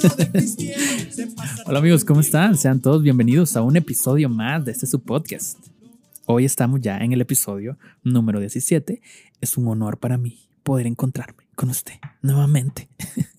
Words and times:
Hola 1.66 1.78
amigos, 1.78 2.04
¿cómo 2.04 2.20
están? 2.20 2.56
Sean 2.56 2.80
todos 2.80 3.02
bienvenidos 3.02 3.56
a 3.56 3.62
un 3.62 3.76
episodio 3.76 4.28
más 4.28 4.64
de 4.64 4.72
este 4.72 4.86
su 4.86 5.02
podcast. 5.02 5.58
Hoy 6.24 6.46
estamos 6.46 6.80
ya 6.80 6.98
en 6.98 7.12
el 7.12 7.20
episodio 7.20 7.76
número 8.02 8.40
17. 8.40 9.02
Es 9.40 9.58
un 9.58 9.68
honor 9.68 9.98
para 9.98 10.16
mí 10.16 10.48
poder 10.62 10.86
encontrarme 10.86 11.44
con 11.54 11.68
usted 11.68 11.94
nuevamente 12.22 12.88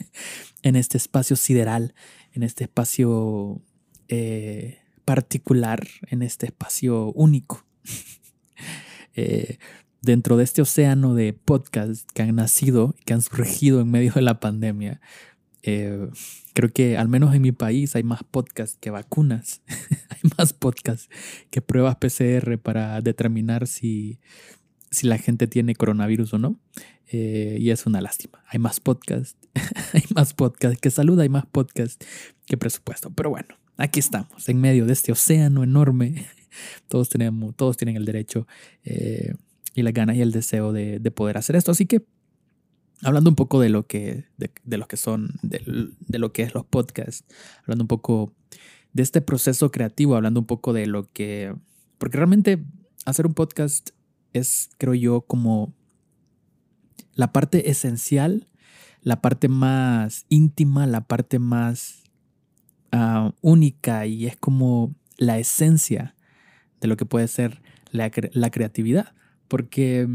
en 0.61 0.75
este 0.75 0.97
espacio 0.97 1.35
sideral, 1.35 1.95
en 2.33 2.43
este 2.43 2.65
espacio 2.65 3.61
eh, 4.07 4.79
particular, 5.03 5.87
en 6.07 6.21
este 6.21 6.47
espacio 6.47 7.11
único. 7.13 7.65
Eh, 9.13 9.57
dentro 10.01 10.37
de 10.37 10.45
este 10.45 10.61
océano 10.61 11.15
de 11.15 11.33
podcasts 11.33 12.05
que 12.13 12.21
han 12.21 12.33
nacido, 12.33 12.95
que 13.03 13.13
han 13.13 13.21
surgido 13.21 13.81
en 13.81 13.91
medio 13.91 14.13
de 14.13 14.21
la 14.21 14.39
pandemia, 14.39 15.01
eh, 15.63 16.09
creo 16.53 16.69
que 16.69 16.97
al 16.97 17.07
menos 17.07 17.35
en 17.35 17.41
mi 17.41 17.51
país 17.51 17.95
hay 17.95 18.03
más 18.03 18.23
podcasts 18.23 18.77
que 18.79 18.89
vacunas. 18.89 19.61
hay 20.09 20.29
más 20.37 20.53
podcasts 20.53 21.09
que 21.49 21.61
pruebas 21.61 21.97
PCR 21.97 22.57
para 22.57 23.01
determinar 23.01 23.67
si, 23.67 24.19
si 24.89 25.07
la 25.07 25.17
gente 25.17 25.47
tiene 25.47 25.75
coronavirus 25.75 26.33
o 26.35 26.37
no. 26.39 26.59
Eh, 27.13 27.57
y 27.59 27.71
es 27.71 27.85
una 27.85 28.01
lástima. 28.01 28.43
Hay 28.47 28.59
más 28.59 28.79
podcasts, 28.79 29.37
hay 29.93 30.03
más 30.15 30.33
podcasts 30.33 30.79
que 30.79 30.89
salud, 30.89 31.19
hay 31.19 31.29
más 31.29 31.45
podcasts 31.45 32.05
que 32.45 32.57
presupuesto. 32.57 33.11
Pero 33.11 33.29
bueno, 33.29 33.55
aquí 33.77 33.99
estamos, 33.99 34.47
en 34.47 34.61
medio 34.61 34.85
de 34.85 34.93
este 34.93 35.11
océano 35.11 35.63
enorme. 35.63 36.27
Todos, 36.89 37.07
tenemos, 37.07 37.55
todos 37.55 37.77
tienen 37.77 37.95
el 37.95 38.03
derecho 38.03 38.45
eh, 38.83 39.35
y 39.73 39.83
las 39.83 39.93
ganas 39.93 40.17
y 40.17 40.21
el 40.21 40.33
deseo 40.33 40.73
de, 40.73 40.99
de 40.99 41.11
poder 41.11 41.37
hacer 41.37 41.55
esto. 41.55 41.71
Así 41.71 41.85
que 41.85 42.01
hablando 43.03 43.29
un 43.29 43.35
poco 43.35 43.59
de 43.59 43.69
lo 43.69 43.87
que, 43.87 44.25
de, 44.37 44.77
lo 44.77 44.87
que 44.87 44.97
son, 44.97 45.39
de, 45.41 45.61
lo 46.19 46.33
que 46.33 46.43
es 46.43 46.53
los 46.53 46.65
podcasts, 46.65 47.25
hablando 47.61 47.83
un 47.83 47.87
poco 47.87 48.33
de 48.93 49.03
este 49.03 49.21
proceso 49.21 49.71
creativo, 49.71 50.15
hablando 50.15 50.39
un 50.39 50.45
poco 50.45 50.73
de 50.73 50.85
lo 50.85 51.11
que, 51.11 51.55
porque 51.97 52.17
realmente 52.17 52.63
hacer 53.05 53.25
un 53.25 53.33
podcast 53.33 53.91
es, 54.33 54.69
creo 54.77 54.93
yo, 54.93 55.21
como 55.21 55.73
la 57.15 57.33
parte 57.33 57.69
esencial, 57.69 58.47
la 59.01 59.21
parte 59.21 59.47
más 59.47 60.25
íntima, 60.29 60.85
la 60.85 61.01
parte 61.01 61.39
más 61.39 62.03
uh, 62.93 63.31
única 63.41 64.05
y 64.05 64.27
es 64.27 64.37
como 64.37 64.95
la 65.17 65.39
esencia 65.39 66.15
de 66.79 66.87
lo 66.87 66.97
que 66.97 67.05
puede 67.05 67.27
ser 67.27 67.61
la, 67.91 68.11
la 68.33 68.51
creatividad, 68.51 69.13
porque 69.47 70.07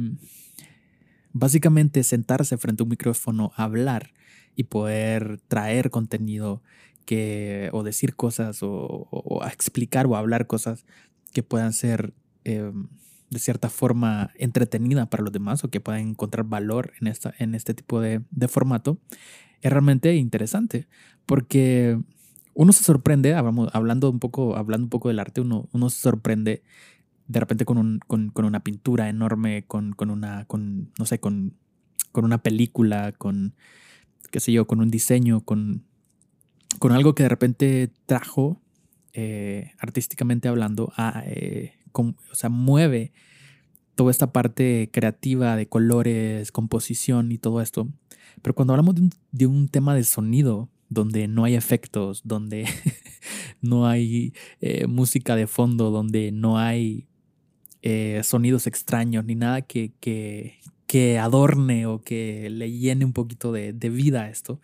básicamente 1.39 2.03
sentarse 2.03 2.57
frente 2.57 2.83
a 2.83 2.85
un 2.85 2.91
micrófono, 2.91 3.53
hablar 3.57 4.13
y 4.55 4.65
poder 4.65 5.41
traer 5.49 5.91
contenido 5.91 6.63
que, 7.05 7.69
o 7.73 7.83
decir 7.83 8.17
cosas 8.17 8.61
o, 8.63 9.43
explicar 9.53 10.07
o 10.07 10.17
hablar 10.17 10.47
cosas 10.47 10.87
que 11.33 11.43
puedan 11.43 11.73
ser 11.75 12.15
em, 12.45 12.89
de 13.29 13.39
cierta 13.39 13.69
forma 13.69 14.31
entretenida 14.37 15.07
para 15.07 15.23
los 15.23 15.33
demás 15.33 15.63
o 15.63 15.71
que 15.71 15.81
puedan 15.81 16.09
encontrar 16.09 16.47
valor 16.47 16.93
en, 17.01 17.09
esta, 17.09 17.35
en 17.39 17.55
este 17.55 17.75
tipo 17.75 18.01
de, 18.01 18.23
formato, 18.49 18.99
es 19.61 19.71
realmente 19.71 20.15
interesante 20.15 20.89
porque 21.27 21.99
uno 22.55 22.73
se 22.73 22.83
sorprende, 22.83 23.35
hablando 23.35 24.11
un 24.11 24.21
poco, 24.21 24.57
hablando 24.57 24.87
un 24.87 24.91
poco 24.91 25.09
del 25.09 25.19
arte, 25.19 25.43
uno, 25.43 25.69
uno 25.73 25.91
se 25.91 26.01
sorprende 26.01 26.63
de 27.29 27.41
repente 27.41 27.65
con, 27.65 27.79
un, 27.79 28.01
con, 28.07 28.31
con 28.31 28.45
una 28.45 28.61
pintura 28.61 29.09
enorme, 29.09 29.65
con, 29.67 29.93
con, 29.93 30.11
una, 30.11 30.45
con, 30.47 30.93
no 30.99 31.07
sé, 31.07 31.19
con, 31.19 31.55
con 32.13 32.25
una 32.25 32.39
película, 32.39 33.13
con, 33.13 33.55
qué 34.31 34.41
sé 34.41 34.53
yo, 34.53 34.67
con 34.67 34.81
un 34.81 34.91
diseño, 34.91 35.41
con, 35.41 35.85
con 36.79 36.93
algo 36.93 37.15
que 37.15 37.25
de 37.25 37.29
repente 37.29 37.93
trajo, 38.07 38.61
eh, 39.13 39.73
artísticamente 39.79 40.49
hablando, 40.49 40.93
a, 40.97 41.23
eh, 41.27 41.75
o 41.93 42.15
sea, 42.33 42.51
mueve 42.51 43.13
toda 43.95 44.11
esta 44.11 44.33
parte 44.33 44.91
creativa 44.93 45.57
de 45.57 45.69
colores, 45.69 46.53
composición 46.53 47.33
y 47.33 47.39
todo 47.39 47.61
esto. 47.61 47.89
Pero 48.43 48.55
cuando 48.55 48.75
hablamos 48.75 48.95
de 48.95 49.03
un, 49.03 49.11
de 49.33 49.47
un 49.47 49.69
tema 49.69 49.95
de 49.95 50.05
sonido, 50.05 50.69
donde 50.89 51.27
no 51.29 51.45
hay 51.45 51.55
efectos, 51.55 52.23
donde 52.25 52.67
no 53.61 53.87
hay 53.87 54.35
eh, 54.61 54.87
música 54.87 55.35
de 55.35 55.47
fondo, 55.47 55.91
donde 55.91 56.31
no 56.33 56.59
hay 56.59 57.09
eh, 57.89 58.21
sonidos 58.25 58.67
extraños 58.67 59.25
ni 59.25 59.37
nada 59.37 59.63
que, 59.63 59.93
que, 60.01 60.59
que, 60.89 61.21
adorne 61.21 61.87
o 61.87 62.03
que 62.03 62.51
le 62.51 62.73
llene 62.73 63.05
un 63.05 63.13
poquito 63.13 63.53
de, 63.53 63.73
de 63.73 63.91
vida 63.91 64.23
a 64.23 64.29
esto. 64.29 64.61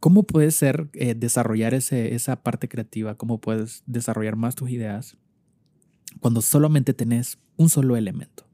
¿Cómo 0.00 0.24
puedes 0.24 0.56
ser, 0.56 0.90
eh, 0.94 1.14
desarrollar 1.14 1.74
ese, 1.74 2.16
esa 2.16 2.42
parte 2.42 2.68
creativa? 2.68 3.14
¿Cómo 3.14 3.40
puedes 3.40 3.84
desarrollar 3.86 4.34
más 4.34 4.56
tus 4.56 4.70
ideas 4.70 5.16
cuando 6.18 6.42
solamente 6.42 6.92
tenés 6.92 7.38
un 7.56 7.68
solo 7.68 7.96
elemento? 7.96 8.48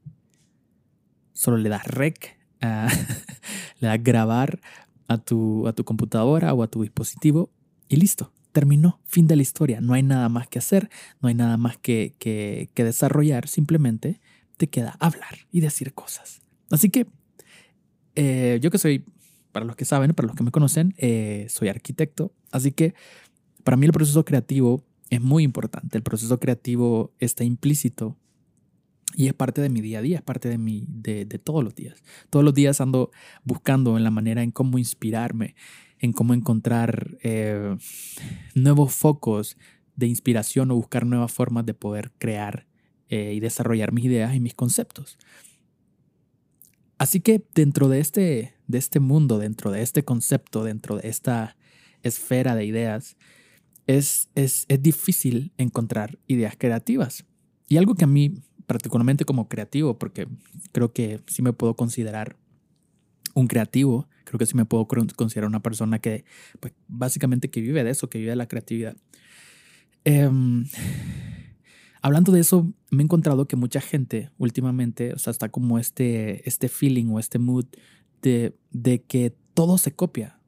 Solo 1.33 1.57
le 1.57 1.69
das 1.69 1.87
rec, 1.87 2.37
le 2.61 3.87
das 3.87 4.03
grabar 4.03 4.61
a 5.07 5.17
tu, 5.17 5.67
a 5.67 5.73
tu 5.73 5.83
computadora 5.85 6.53
o 6.53 6.61
a 6.61 6.67
tu 6.67 6.83
dispositivo 6.83 7.49
y 7.87 7.95
listo 7.95 8.31
terminó, 8.59 8.99
fin 9.05 9.25
de 9.25 9.37
la 9.37 9.41
historia, 9.41 9.79
no 9.79 9.93
hay 9.93 10.03
nada 10.03 10.27
más 10.27 10.49
que 10.49 10.59
hacer, 10.59 10.89
no 11.21 11.29
hay 11.29 11.33
nada 11.33 11.55
más 11.55 11.77
que, 11.77 12.13
que, 12.19 12.83
desarrollar, 12.83 13.47
simplemente 13.47 14.19
te 14.57 14.67
queda 14.67 14.97
hablar 14.99 15.47
y 15.49 15.61
decir 15.61 15.93
cosas. 15.93 16.41
Así 16.69 16.89
que 16.89 17.07
eh, 18.15 18.59
yo 18.61 18.69
que 18.69 18.77
soy, 18.77 19.05
para 19.53 19.65
los 19.65 19.77
que 19.77 19.85
saben, 19.85 20.13
para 20.13 20.27
los 20.27 20.35
que 20.35 20.43
me 20.43 20.51
conocen, 20.51 20.93
eh, 20.97 21.47
soy 21.47 21.69
arquitecto, 21.69 22.33
así 22.51 22.73
que 22.73 22.95
para 23.63 23.77
mí 23.77 23.85
el 23.85 23.93
proceso 23.93 24.25
creativo 24.25 24.83
es 25.09 25.21
muy 25.21 25.43
importante, 25.43 25.97
el 25.97 26.03
proceso 26.03 26.37
creativo 26.37 27.13
está 27.19 27.45
implícito 27.45 28.17
y 29.15 29.27
es 29.27 29.33
parte 29.33 29.61
de 29.61 29.69
mi 29.69 29.79
día 29.79 29.99
a 29.99 30.01
día, 30.01 30.17
es 30.17 30.21
parte 30.21 30.49
de, 30.49 30.57
mi, 30.57 30.83
de, 30.89 31.23
de 31.23 31.39
todos 31.39 31.63
los 31.63 31.75
días. 31.75 32.03
Todos 32.29 32.43
los 32.43 32.53
días 32.53 32.81
ando 32.81 33.09
buscando 33.45 33.95
en 33.95 34.03
la 34.03 34.11
manera 34.11 34.43
en 34.43 34.51
cómo 34.51 34.77
inspirarme, 34.77 35.55
en 35.99 36.13
cómo 36.13 36.33
encontrar 36.33 37.17
eh, 37.21 37.77
nuevos 38.55 38.93
focos 38.93 39.57
de 39.95 40.07
inspiración 40.07 40.71
o 40.71 40.75
buscar 40.75 41.05
nuevas 41.05 41.31
formas 41.31 41.65
de 41.65 41.73
poder 41.73 42.11
crear 42.17 42.67
eh, 43.09 43.33
y 43.33 43.39
desarrollar 43.39 43.91
mis 43.91 44.05
ideas 44.05 44.33
y 44.33 44.39
mis 44.39 44.53
conceptos. 44.53 45.17
Así 46.97 47.19
que 47.21 47.43
dentro 47.55 47.89
de 47.89 47.99
este, 47.99 48.53
de 48.67 48.77
este 48.77 48.99
mundo, 48.99 49.39
dentro 49.39 49.71
de 49.71 49.81
este 49.81 50.03
concepto, 50.03 50.63
dentro 50.63 50.97
de 50.97 51.07
esta 51.07 51.57
esfera 52.03 52.55
de 52.55 52.65
ideas, 52.65 53.17
es, 53.87 54.29
es, 54.35 54.65
es 54.67 54.81
difícil 54.81 55.53
encontrar 55.57 56.19
ideas 56.27 56.55
creativas. 56.57 57.25
Y 57.67 57.77
algo 57.77 57.95
que 57.95 58.03
a 58.03 58.07
mí, 58.07 58.35
particularmente 58.67 59.25
como 59.25 59.47
creativo, 59.47 59.97
porque 59.97 60.27
creo 60.71 60.93
que 60.93 61.21
sí 61.27 61.41
me 61.41 61.53
puedo 61.53 61.75
considerar 61.75 62.37
un 63.33 63.47
creativo, 63.47 64.07
creo 64.29 64.37
que 64.37 64.45
sí 64.45 64.55
me 64.55 64.65
puedo 64.65 64.87
considerar 64.87 65.47
una 65.47 65.61
persona 65.61 65.97
que, 65.97 66.23
pues, 66.59 66.73
básicamente 66.87 67.49
que 67.49 67.61
vive 67.61 67.83
de 67.83 67.89
eso, 67.89 68.09
que 68.09 68.19
vive 68.19 68.29
de 68.29 68.35
la 68.35 68.47
creatividad. 68.47 68.95
Em, 70.05 70.65
hablando 72.03 72.31
de 72.31 72.39
eso, 72.39 72.71
me 72.91 73.01
he 73.01 73.05
encontrado 73.05 73.47
que 73.47 73.55
mucha 73.55 73.81
gente 73.81 74.29
últimamente, 74.37 75.13
o 75.13 75.17
sea, 75.17 75.31
está 75.31 75.49
como 75.49 75.79
este, 75.79 76.47
este 76.47 76.69
feeling 76.69 77.07
o 77.07 77.19
este 77.19 77.39
mood 77.39 77.65
de, 78.21 78.55
de 78.69 79.01
que 79.01 79.35
todo 79.55 79.79
se 79.79 79.93
copia. 79.93 80.39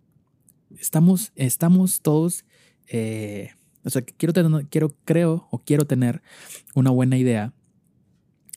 Estamos, 0.78 1.31
estamos 1.36 2.02
todos, 2.02 2.46
eh, 2.88 3.50
o 3.84 3.90
sea, 3.90 4.03
quiero, 4.03 4.31
tener, 4.31 4.68
quiero, 4.68 4.96
creo 5.06 5.48
o 5.50 5.63
quiero 5.63 5.86
tener 5.86 6.22
una 6.75 6.92
buena 6.92 7.18
idea. 7.18 7.52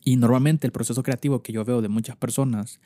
Y 0.04 0.16
normalmente 0.16 0.66
el 0.66 0.72
proceso 0.72 1.02
creativo 1.02 1.42
que 1.42 1.54
yo 1.54 1.64
veo 1.64 1.80
de 1.80 1.88
muchas 1.88 2.14
personas 2.16 2.78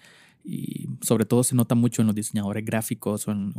y 0.51 0.89
sobre 1.03 1.27
todo 1.27 1.45
se 1.45 1.55
nota 1.55 1.75
mucho 1.75 2.01
en 2.01 2.07
los 2.07 2.17
diseñadores 2.17 2.65
gráficos 2.65 3.29
o 3.29 3.33
en, 3.33 3.53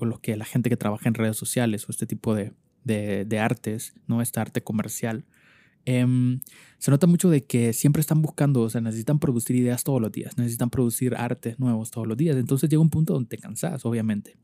los, 0.00 0.18
que, 0.22 0.34
la 0.34 0.46
gente 0.46 0.70
que 0.70 0.78
trabaja 0.78 1.08
en 1.08 1.14
redes 1.14 1.36
sociales 1.36 1.86
o 1.86 1.92
este 1.92 2.06
tipo 2.06 2.34
de, 2.34 2.54
de, 2.84 3.38
artes, 3.38 3.92
¿no? 4.06 4.22
Esta 4.22 4.40
arte 4.40 4.62
comercial. 4.62 5.26
Em, 5.84 6.40
se 6.78 6.90
nota 6.90 7.06
mucho 7.06 7.28
de 7.28 7.44
que 7.44 7.74
siempre 7.74 8.00
están 8.00 8.22
buscando, 8.22 8.62
o 8.62 8.70
sea, 8.70 8.80
necesitan 8.80 9.18
producir 9.18 9.56
ideas 9.56 9.84
todos 9.84 10.00
los 10.00 10.10
días, 10.10 10.38
necesitan 10.38 10.70
producir 10.70 11.14
artes 11.14 11.58
nuevos 11.58 11.90
todos 11.90 12.06
los 12.06 12.16
días. 12.16 12.38
Entonces 12.38 12.70
llega 12.70 12.80
un 12.80 12.88
punto 12.88 13.12
donde 13.12 13.28
te 13.28 13.36
cansas, 13.36 13.84
obviamente. 13.84 14.38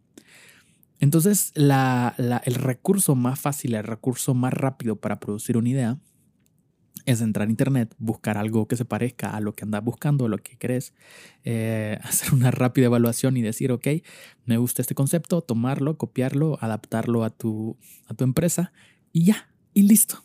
Entonces, 1.00 1.52
la, 1.54 2.14
el 2.44 2.54
recurso 2.54 3.14
más 3.14 3.40
fácil, 3.40 3.74
el 3.74 3.84
recurso 3.84 4.34
más 4.34 4.52
rápido 4.52 4.96
para 4.96 5.20
producir 5.20 5.56
una 5.56 5.70
idea 5.70 5.98
es 7.06 7.20
entrar 7.20 7.48
a 7.48 7.50
internet, 7.50 7.94
buscar 7.98 8.38
algo 8.38 8.66
que 8.66 8.76
se 8.76 8.84
parezca 8.84 9.30
a 9.30 9.40
lo 9.40 9.54
que 9.54 9.64
andas 9.64 9.84
buscando, 9.84 10.26
a 10.26 10.28
lo 10.28 10.38
que 10.38 10.56
crees, 10.58 10.94
eh, 11.44 11.98
hacer 12.04 12.32
una 12.34 12.50
rápida 12.50 12.86
evaluación 12.86 13.36
y 13.36 13.42
decir, 13.42 13.72
ok, 13.72 13.86
me 14.44 14.56
gusta 14.56 14.82
este 14.82 14.94
concepto, 14.94 15.42
tomarlo, 15.42 15.98
copiarlo, 15.98 16.58
adaptarlo 16.60 17.24
a 17.24 17.30
tu, 17.30 17.76
a 18.06 18.14
tu 18.14 18.24
empresa 18.24 18.72
y 19.12 19.24
ya, 19.26 19.48
y 19.72 19.82
listo. 19.82 20.22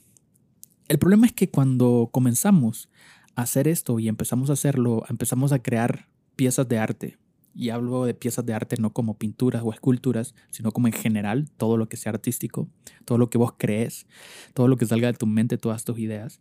El 0.87 0.99
problema 0.99 1.27
es 1.27 1.33
que 1.33 1.49
cuando 1.49 2.09
comenzamos 2.11 2.89
a 3.35 3.43
hacer 3.43 3.67
esto 3.67 3.99
y 3.99 4.07
empezamos 4.07 4.49
a 4.49 4.53
hacerlo, 4.53 5.03
empezamos 5.09 5.51
a 5.51 5.61
crear 5.61 6.07
piezas 6.35 6.67
de 6.67 6.79
arte 6.79 7.17
y 7.59 7.71
hablo 7.71 8.05
de 8.05 8.13
piezas 8.13 8.45
de 8.45 8.53
arte 8.53 8.77
no 8.79 8.93
como 8.93 9.17
pinturas 9.17 9.63
o 9.65 9.73
esculturas, 9.73 10.33
sino 10.49 10.71
como 10.71 10.87
en 10.87 10.93
general 10.93 11.51
todo 11.57 11.75
lo 11.75 11.89
que 11.89 11.97
sea 11.97 12.13
artístico, 12.13 12.69
todo 13.03 13.17
lo 13.17 13.29
que 13.29 13.37
vos 13.37 13.55
crees, 13.57 14.07
todo 14.53 14.69
lo 14.69 14.77
que 14.77 14.85
salga 14.85 15.11
de 15.11 15.17
tu 15.17 15.27
mente, 15.27 15.57
todas 15.57 15.83
tus 15.83 15.99
ideas. 15.99 16.39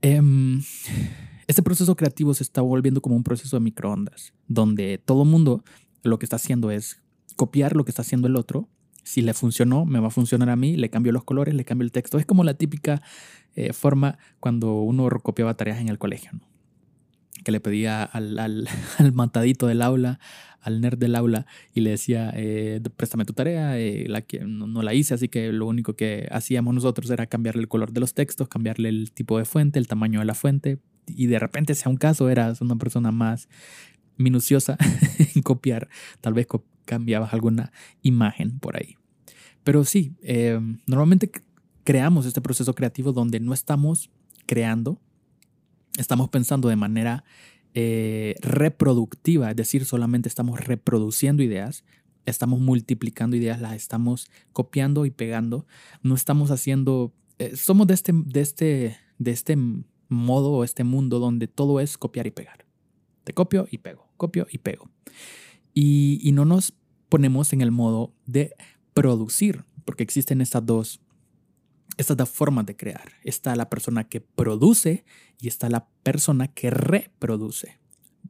Em, 0.00 0.60
este 1.46 1.62
proceso 1.62 1.94
creativo 1.94 2.34
se 2.34 2.42
está 2.42 2.60
volviendo 2.60 3.00
como 3.00 3.14
un 3.14 3.22
proceso 3.22 3.56
de 3.56 3.60
microondas, 3.60 4.34
donde 4.48 4.98
todo 4.98 5.24
mundo 5.24 5.62
lo 6.02 6.18
que 6.18 6.26
está 6.26 6.36
haciendo 6.36 6.72
es 6.72 7.00
copiar 7.36 7.76
lo 7.76 7.84
que 7.84 7.92
está 7.92 8.02
haciendo 8.02 8.26
el 8.26 8.34
otro. 8.34 8.68
Si 9.04 9.22
le 9.22 9.34
funcionó, 9.34 9.86
me 9.86 10.00
va 10.00 10.08
a 10.08 10.10
funcionar 10.10 10.50
a 10.50 10.56
mí, 10.56 10.76
le 10.76 10.90
cambio 10.90 11.12
los 11.12 11.22
colores, 11.22 11.54
le 11.54 11.64
cambio 11.64 11.84
el 11.84 11.92
texto. 11.92 12.18
Es 12.18 12.26
como 12.26 12.42
la 12.42 12.54
típica 12.54 13.00
eh, 13.54 13.72
forma 13.72 14.18
cuando 14.40 14.80
uno 14.80 15.08
copiaba 15.22 15.54
tareas 15.54 15.80
en 15.80 15.88
el 15.88 15.98
colegio, 15.98 16.32
¿no? 16.32 16.51
Que 17.44 17.52
le 17.52 17.60
pedía 17.60 18.02
al, 18.02 18.38
al, 18.98 19.12
matadito 19.12 19.66
del 19.66 19.82
aula, 19.82 20.18
al 20.60 20.80
nerd 20.80 20.98
del 20.98 21.14
aula, 21.14 21.46
y 21.74 21.80
le 21.80 21.90
decía, 21.90 22.32
eh, 22.34 22.80
préstame 22.96 23.24
tu 23.24 23.32
tarea, 23.32 23.78
eh, 23.78 24.06
la 24.08 24.22
que 24.22 24.40
no, 24.40 24.82
la 24.82 24.94
hice, 24.94 25.14
así 25.14 25.28
que 25.28 25.52
lo 25.52 25.66
único 25.66 25.94
que 25.94 26.28
hacíamos 26.30 26.74
nosotros 26.74 27.10
era 27.10 27.26
cambiarle 27.26 27.62
el 27.62 27.68
color 27.68 27.92
de 27.92 28.00
los 28.00 28.14
textos, 28.14 28.48
cambiarle 28.48 28.88
el 28.88 29.12
tipo 29.12 29.38
de 29.38 29.44
fuente, 29.44 29.78
el 29.78 29.88
tamaño 29.88 30.20
de 30.20 30.26
la 30.26 30.34
fuente, 30.34 30.78
y 31.06 31.26
de 31.26 31.38
repente, 31.38 31.74
si 31.74 31.82
a 31.86 31.90
un 31.90 31.96
caso 31.96 32.28
eras 32.28 32.60
una 32.60 32.76
persona 32.76 33.10
más 33.10 33.48
minuciosa 34.16 34.76
en 35.34 35.42
copiar, 35.42 35.88
tal 36.20 36.34
vez 36.34 36.46
cambiabas 36.84 37.32
alguna 37.32 37.72
imagen 38.02 38.58
por 38.58 38.76
ahí. 38.76 38.96
Pero 39.64 39.84
sí, 39.84 40.14
eh, 40.22 40.58
normalmente 40.86 41.30
creamos 41.84 42.26
este 42.26 42.40
proceso 42.40 42.74
creativo 42.74 43.12
donde 43.12 43.40
no 43.40 43.52
estamos 43.52 44.10
creando, 44.46 45.00
estamos 45.98 46.28
pensando 46.28 46.68
de 46.68 46.76
manera 46.76 47.24
eh, 47.74 48.36
reproductiva, 48.40 49.50
es 49.50 49.56
decir, 49.56 49.84
solamente 49.84 50.28
estamos 50.28 50.60
reproduciendo 50.60 51.42
ideas, 51.42 51.84
estamos 52.26 52.60
multiplicando 52.60 53.36
ideas, 53.36 53.60
las 53.60 53.74
estamos 53.74 54.30
copiando 54.52 55.06
y 55.06 55.10
pegando, 55.10 55.66
no 56.02 56.14
estamos 56.14 56.50
haciendo, 56.50 57.12
eh, 57.38 57.56
somos 57.56 57.86
de 57.86 57.94
este, 57.94 58.12
de, 58.14 58.40
este, 58.40 58.96
de 59.18 59.30
este 59.30 59.56
modo 60.08 60.52
o 60.52 60.64
este 60.64 60.84
mundo 60.84 61.18
donde 61.18 61.48
todo 61.48 61.80
es 61.80 61.96
copiar 61.98 62.26
y 62.26 62.30
pegar. 62.30 62.66
Te 63.24 63.32
copio 63.32 63.66
y 63.70 63.78
pego, 63.78 64.08
copio 64.16 64.46
y 64.50 64.58
pego. 64.58 64.90
Y, 65.72 66.20
y 66.22 66.32
no 66.32 66.44
nos 66.44 66.74
ponemos 67.08 67.52
en 67.52 67.60
el 67.62 67.70
modo 67.70 68.12
de 68.26 68.54
producir, 68.94 69.64
porque 69.84 70.02
existen 70.02 70.40
estas 70.40 70.66
dos 70.66 71.00
estas 71.96 72.16
dos 72.16 72.28
formas 72.28 72.66
de 72.66 72.76
crear. 72.76 73.12
Está 73.24 73.54
la 73.56 73.68
persona 73.68 74.04
que 74.04 74.20
produce 74.20 75.04
y 75.40 75.48
está 75.48 75.68
la 75.68 75.88
persona 76.02 76.48
que 76.48 76.70
reproduce. 76.70 77.78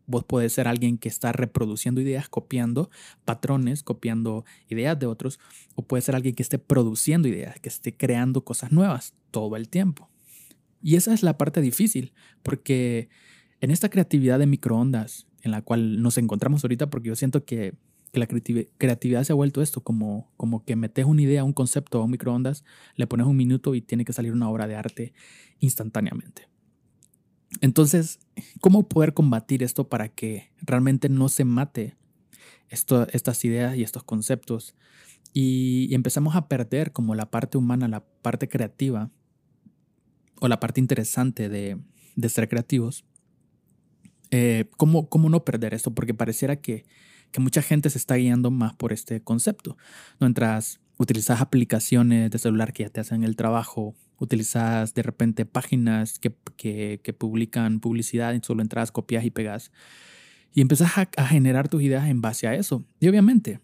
Vos 0.06 0.24
podés 0.24 0.52
ser 0.52 0.68
alguien 0.68 0.98
que 0.98 1.08
está 1.08 1.32
reproduciendo 1.32 2.00
ideas, 2.00 2.28
copiando 2.28 2.90
patrones, 3.24 3.82
copiando 3.82 4.44
ideas 4.68 4.98
de 4.98 5.06
otros, 5.06 5.38
o 5.74 5.82
puede 5.86 6.02
ser 6.02 6.16
alguien 6.16 6.34
que 6.34 6.42
esté 6.42 6.58
produciendo 6.58 7.28
ideas, 7.28 7.60
que 7.60 7.68
esté 7.68 7.96
creando 7.96 8.44
cosas 8.44 8.72
nuevas 8.72 9.14
todo 9.30 9.56
el 9.56 9.68
tiempo. 9.68 10.10
Y 10.82 10.96
esa 10.96 11.14
es 11.14 11.22
la 11.22 11.38
parte 11.38 11.60
difícil, 11.60 12.12
porque 12.42 13.08
en 13.60 13.70
esta 13.70 13.88
creatividad 13.88 14.38
de 14.38 14.46
microondas 14.46 15.26
en 15.42 15.52
la 15.52 15.62
cual 15.62 16.02
nos 16.02 16.18
encontramos 16.18 16.64
ahorita, 16.64 16.90
porque 16.90 17.08
yo 17.08 17.16
siento 17.16 17.44
que 17.44 17.74
que 18.12 18.20
la 18.20 18.26
creatividad 18.26 19.24
se 19.24 19.32
ha 19.32 19.34
vuelto 19.34 19.62
esto, 19.62 19.82
como, 19.82 20.30
como 20.36 20.64
que 20.64 20.76
metes 20.76 21.06
una 21.06 21.22
idea, 21.22 21.44
un 21.44 21.54
concepto 21.54 21.98
a 21.98 22.04
un 22.04 22.10
microondas, 22.10 22.62
le 22.94 23.06
pones 23.06 23.26
un 23.26 23.36
minuto 23.36 23.74
y 23.74 23.80
tiene 23.80 24.04
que 24.04 24.12
salir 24.12 24.32
una 24.32 24.50
obra 24.50 24.66
de 24.66 24.76
arte 24.76 25.14
instantáneamente. 25.60 26.46
Entonces, 27.62 28.20
¿cómo 28.60 28.86
poder 28.86 29.14
combatir 29.14 29.62
esto 29.62 29.88
para 29.88 30.08
que 30.08 30.50
realmente 30.60 31.08
no 31.08 31.30
se 31.30 31.44
mate 31.44 31.96
estas 32.68 33.44
ideas 33.46 33.76
y 33.76 33.82
estos 33.82 34.04
conceptos? 34.04 34.74
Y, 35.32 35.94
empezamos 35.94 36.36
a 36.36 36.48
perder 36.48 36.92
como 36.92 37.14
la 37.14 37.30
parte 37.30 37.56
humana, 37.56 37.88
la 37.88 38.04
parte 38.04 38.46
creativa 38.46 39.10
o 40.40 40.48
la 40.48 40.60
parte 40.60 40.80
interesante 40.80 41.48
de, 41.48 41.78
de 42.16 42.28
ser 42.28 42.46
creativos. 42.48 43.06
Eh, 44.30 44.66
¿cómo, 44.76 45.08
¿Cómo 45.08 45.30
no 45.30 45.44
perder 45.44 45.72
esto? 45.72 45.94
Porque 45.94 46.12
pareciera 46.12 46.56
que 46.56 46.84
que 47.32 47.40
mucha 47.40 47.62
gente 47.62 47.90
se 47.90 47.98
está 47.98 48.14
guiando 48.14 48.50
más 48.50 48.74
por 48.74 48.92
este 48.92 49.22
concepto. 49.22 49.76
No 50.20 50.26
entras, 50.26 50.80
utilizas 50.98 51.40
aplicaciones 51.40 52.30
de 52.30 52.38
celular 52.38 52.72
que 52.72 52.84
ya 52.84 52.90
te 52.90 53.00
hacen 53.00 53.24
el 53.24 53.34
trabajo, 53.34 53.96
utilizas 54.18 54.94
de 54.94 55.02
repente 55.02 55.46
páginas 55.46 56.18
que, 56.18 56.32
que, 56.56 57.12
publican 57.12 57.80
publicidad 57.80 58.34
y 58.34 58.40
solo 58.42 58.62
entras, 58.62 58.92
copias 58.92 59.24
y 59.24 59.30
pegas. 59.30 59.72
Y 60.54 60.60
empiezas 60.60 60.92
a, 60.98 61.26
generar 61.26 61.68
tus 61.68 61.82
ideas 61.82 62.08
en 62.08 62.20
base 62.20 62.46
a 62.46 62.54
eso. 62.54 62.84
Y 63.00 63.08
obviamente, 63.08 63.60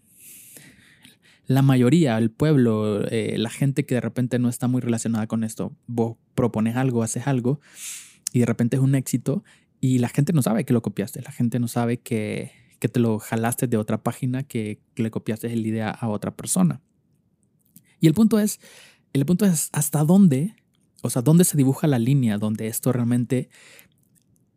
la 1.45 1.61
mayoría, 1.61 2.17
el 2.17 2.31
pueblo, 2.31 3.05
eh, 3.09 3.35
la 3.37 3.51
gente 3.51 3.85
que 3.85 3.95
de 3.95 4.01
repente 4.01 4.39
no 4.39 4.49
está 4.49 4.67
muy 4.67 4.81
relacionada 4.81 5.27
con 5.27 5.43
esto, 5.43 5.75
vos 5.87 6.17
propones 6.33 6.75
algo, 6.75 7.03
haces 7.03 7.27
algo 7.27 7.61
y 8.33 8.39
de 8.39 8.45
repente 8.45 8.77
es 8.77 8.83
un 8.83 8.95
éxito 8.95 9.43
y 9.79 9.99
la 9.99 10.09
gente 10.09 10.33
no 10.33 10.41
sabe 10.41 10.65
que 10.65 10.73
lo 10.73 10.81
copiaste, 10.81 11.21
la 11.21 11.31
gente 11.31 11.59
no 11.59 11.67
sabe 11.67 11.97
que, 11.97 12.51
que 12.79 12.89
te 12.89 12.99
lo 12.99 13.19
jalaste 13.19 13.67
de 13.67 13.77
otra 13.77 14.01
página 14.01 14.43
que, 14.43 14.81
le 14.95 15.11
copiaste 15.11 15.55
la 15.55 15.67
idea 15.67 15.89
a 15.89 16.09
otra 16.09 16.35
persona. 16.35 16.81
Y 18.01 18.07
el 18.07 18.13
punto 18.13 18.39
es, 18.39 18.59
el 19.13 19.25
punto 19.25 19.45
es 19.45 19.69
hasta 19.71 20.03
dónde, 20.03 20.55
o 21.01 21.09
sea, 21.09 21.21
dónde 21.21 21.43
se 21.43 21.57
dibuja 21.57 21.87
la 21.87 21.99
línea 21.99 22.37
donde 22.37 22.67
esto 22.67 22.91
realmente 22.91 23.49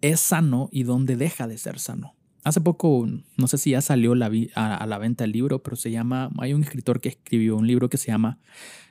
es 0.00 0.20
sano 0.20 0.68
y 0.72 0.82
dónde 0.82 1.16
deja 1.16 1.46
de 1.46 1.58
ser 1.58 1.78
sano. 1.78 2.16
Hace 2.44 2.60
poco, 2.60 3.08
no 3.36 3.46
sé 3.46 3.56
si 3.56 3.70
ya 3.70 3.80
salió 3.80 4.14
a, 4.14 4.86
la 4.86 4.98
venta 4.98 5.24
el 5.24 5.30
libro, 5.30 5.62
pero 5.62 5.76
se 5.76 5.92
llama, 5.92 6.30
hay 6.38 6.54
un 6.54 6.62
escritor 6.62 7.00
que 7.00 7.10
escribió 7.10 7.56
un 7.56 7.68
libro 7.68 7.88
que 7.88 7.98
se 7.98 8.08
llama 8.08 8.40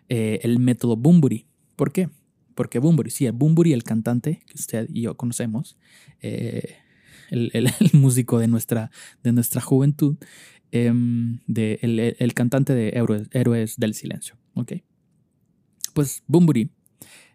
eh, 0.07 0.39
El 0.43 0.59
método 0.59 0.95
Bumburi. 0.95 1.47
¿Por 1.75 1.91
qué? 1.91 2.09
Porque 2.55 2.79
Bumburi, 2.79 3.09
sí, 3.09 3.25
el 3.25 3.33
Bumburi, 3.33 3.73
el 3.73 3.83
cantante 3.83 4.41
que 4.45 4.53
usted 4.55 4.87
y 4.93 5.01
yo 5.01 5.17
conocemos, 5.17 5.77
eh, 6.21 6.77
el, 7.53 7.71
músico 7.93 8.39
de 8.39 8.47
nuestra, 8.47 8.91
de 9.23 9.31
nuestra 9.31 9.61
juventud, 9.61 10.17
em, 10.71 11.39
el, 11.47 12.33
cantante 12.33 12.75
de 12.75 12.89
Héroes, 12.89 13.29
Héroes 13.31 13.77
del 13.77 13.93
Silencio. 13.93 14.35
¿okay? 14.53 14.83
Pues 15.93 16.23
Bumburi 16.27 16.71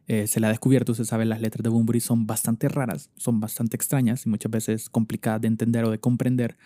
eh, 0.07 0.27
se 0.27 0.39
le 0.39 0.47
ha 0.47 0.51
descubierto, 0.51 0.95
se 0.95 1.05
sabe, 1.05 1.25
las 1.25 1.41
letras 1.41 1.65
de 1.65 1.71
Bumburi 1.71 2.01
son 2.01 2.27
bastante 2.27 2.69
raras, 2.69 3.11
son 3.17 3.41
bastante 3.41 3.77
extrañas 3.77 4.27
y 4.27 4.29
muchas 4.29 4.53
veces 4.53 4.89
complicadas 4.89 5.41
de 5.41 5.49
entender 5.49 5.85
o 5.85 5.91
de 5.91 5.99
comprender. 5.99 6.57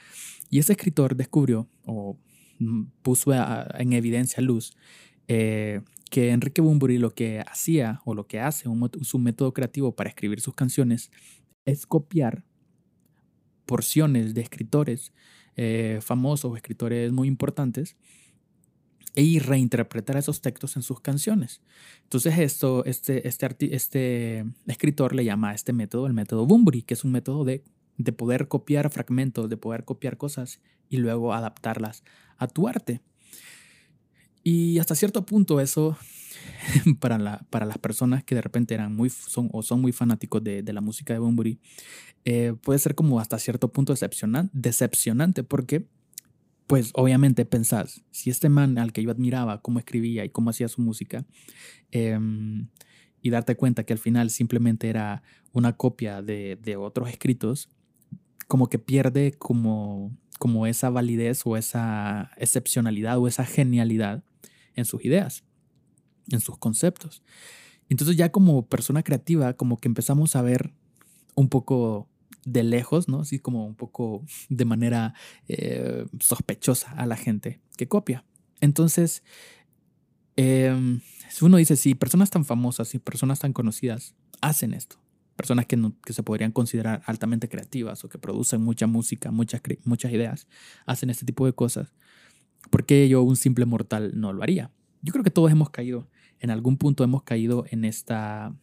Y 0.50 0.58
ese 0.58 0.72
escritor 0.72 1.16
descubrió 1.16 1.68
o 1.86 2.18
mm, 2.58 2.82
puso 3.02 3.32
en 3.32 3.92
evidencia 3.92 4.42
luz 4.42 4.76
eh, 5.28 5.80
que 6.10 6.30
Enrique 6.30 6.60
Bumburi 6.60 6.98
lo 6.98 7.14
que 7.14 7.40
hacía 7.40 8.02
o 8.04 8.14
lo 8.14 8.26
que 8.26 8.40
hace, 8.40 8.68
su 9.02 9.18
método 9.18 9.54
creativo 9.54 9.94
para 9.94 10.10
escribir 10.10 10.40
sus 10.40 10.54
canciones, 10.54 11.10
es 11.64 11.86
copiar 11.86 12.44
porciones 13.70 14.34
de 14.34 14.40
escritores 14.40 15.12
eh, 15.54 16.00
famosos 16.02 16.50
o 16.50 16.56
escritores 16.56 17.12
muy 17.12 17.28
importantes 17.28 17.94
y 19.14 19.38
reinterpretar 19.38 20.16
esos 20.16 20.40
textos 20.40 20.74
en 20.74 20.82
sus 20.82 20.98
canciones. 21.00 21.60
Entonces 22.02 22.36
esto, 22.40 22.84
este, 22.84 23.28
este, 23.28 23.76
este 23.76 24.44
escritor 24.66 25.14
le 25.14 25.24
llama 25.24 25.50
a 25.50 25.54
este 25.54 25.72
método 25.72 26.08
el 26.08 26.14
método 26.14 26.46
Bunbury, 26.46 26.82
que 26.82 26.94
es 26.94 27.04
un 27.04 27.12
método 27.12 27.44
de, 27.44 27.62
de 27.96 28.12
poder 28.12 28.48
copiar 28.48 28.90
fragmentos, 28.90 29.48
de 29.48 29.56
poder 29.56 29.84
copiar 29.84 30.16
cosas 30.16 30.60
y 30.88 30.96
luego 30.96 31.32
adaptarlas 31.32 32.02
a 32.38 32.48
tu 32.48 32.66
arte. 32.66 33.02
Y 34.42 34.80
hasta 34.80 34.96
cierto 34.96 35.24
punto 35.24 35.60
eso 35.60 35.96
para, 37.00 37.18
la, 37.18 37.46
para 37.50 37.66
las 37.66 37.78
personas 37.78 38.24
que 38.24 38.34
de 38.34 38.42
repente 38.42 38.74
eran 38.74 38.94
muy, 38.94 39.10
son, 39.10 39.48
o 39.52 39.62
son 39.62 39.80
muy 39.80 39.92
fanáticos 39.92 40.42
de, 40.42 40.62
de 40.62 40.72
la 40.72 40.80
música 40.80 41.12
de 41.12 41.18
Bunbury, 41.18 41.58
eh, 42.24 42.54
puede 42.62 42.78
ser 42.78 42.94
como 42.94 43.20
hasta 43.20 43.38
cierto 43.38 43.72
punto 43.72 43.92
decepcionante, 43.92 44.52
decepcionante 44.54 45.42
porque, 45.42 45.86
pues 46.66 46.90
obviamente 46.94 47.44
pensás, 47.44 48.02
si 48.10 48.30
este 48.30 48.48
man 48.48 48.78
al 48.78 48.92
que 48.92 49.02
yo 49.02 49.10
admiraba, 49.10 49.62
cómo 49.62 49.78
escribía 49.78 50.24
y 50.24 50.30
cómo 50.30 50.50
hacía 50.50 50.68
su 50.68 50.82
música, 50.82 51.24
em, 51.90 52.68
y 53.22 53.30
darte 53.30 53.56
cuenta 53.56 53.84
que 53.84 53.92
al 53.92 53.98
final 53.98 54.30
simplemente 54.30 54.88
era 54.88 55.22
una 55.52 55.76
copia 55.76 56.22
de, 56.22 56.58
de 56.62 56.76
otros 56.76 57.08
escritos, 57.08 57.68
como 58.48 58.68
que 58.68 58.78
pierde 58.78 59.32
como, 59.32 60.16
como 60.38 60.66
esa 60.66 60.90
validez 60.90 61.42
o 61.44 61.56
esa 61.56 62.30
excepcionalidad 62.36 63.18
o 63.18 63.28
esa 63.28 63.44
genialidad 63.44 64.24
en 64.74 64.84
sus 64.84 65.04
ideas 65.04 65.44
en 66.30 66.40
sus 66.40 66.58
conceptos. 66.58 67.22
Entonces 67.88 68.16
ya 68.16 68.30
como 68.30 68.66
persona 68.66 69.02
creativa, 69.02 69.54
como 69.54 69.78
que 69.78 69.88
empezamos 69.88 70.36
a 70.36 70.42
ver 70.42 70.72
un 71.34 71.48
poco 71.48 72.08
de 72.44 72.62
lejos, 72.62 73.08
¿no? 73.08 73.20
Así 73.20 73.38
como 73.38 73.66
un 73.66 73.74
poco 73.74 74.24
de 74.48 74.64
manera 74.64 75.14
eh, 75.48 76.06
sospechosa 76.20 76.92
a 76.92 77.06
la 77.06 77.16
gente 77.16 77.60
que 77.76 77.88
copia. 77.88 78.24
Entonces, 78.60 79.22
eh, 80.36 81.00
uno 81.42 81.56
dice, 81.56 81.76
si 81.76 81.94
personas 81.94 82.30
tan 82.30 82.44
famosas 82.44 82.94
y 82.94 82.98
personas 82.98 83.40
tan 83.40 83.52
conocidas 83.52 84.14
hacen 84.40 84.74
esto, 84.74 84.96
personas 85.36 85.66
que, 85.66 85.78
que 86.04 86.12
se 86.12 86.22
podrían 86.22 86.52
considerar 86.52 87.02
altamente 87.06 87.48
creativas 87.48 88.04
o 88.04 88.08
que 88.08 88.18
producen 88.18 88.60
mucha 88.62 88.86
música, 88.86 89.30
muchas, 89.30 89.60
muchas 89.84 90.12
ideas, 90.12 90.46
hacen 90.86 91.10
este 91.10 91.24
tipo 91.24 91.46
de 91.46 91.52
cosas, 91.52 91.94
¿por 92.70 92.84
qué 92.84 93.08
yo, 93.08 93.22
un 93.22 93.36
simple 93.36 93.64
mortal, 93.64 94.12
no 94.14 94.32
lo 94.32 94.42
haría? 94.42 94.70
Yo 95.02 95.12
creo 95.12 95.24
que 95.24 95.30
todos 95.30 95.50
hemos 95.50 95.70
caído, 95.70 96.08
en 96.40 96.50
algún 96.50 96.76
punto 96.76 97.04
hemos 97.04 97.22
caído 97.22 97.64
en 97.70 97.84
esta, 97.84 98.54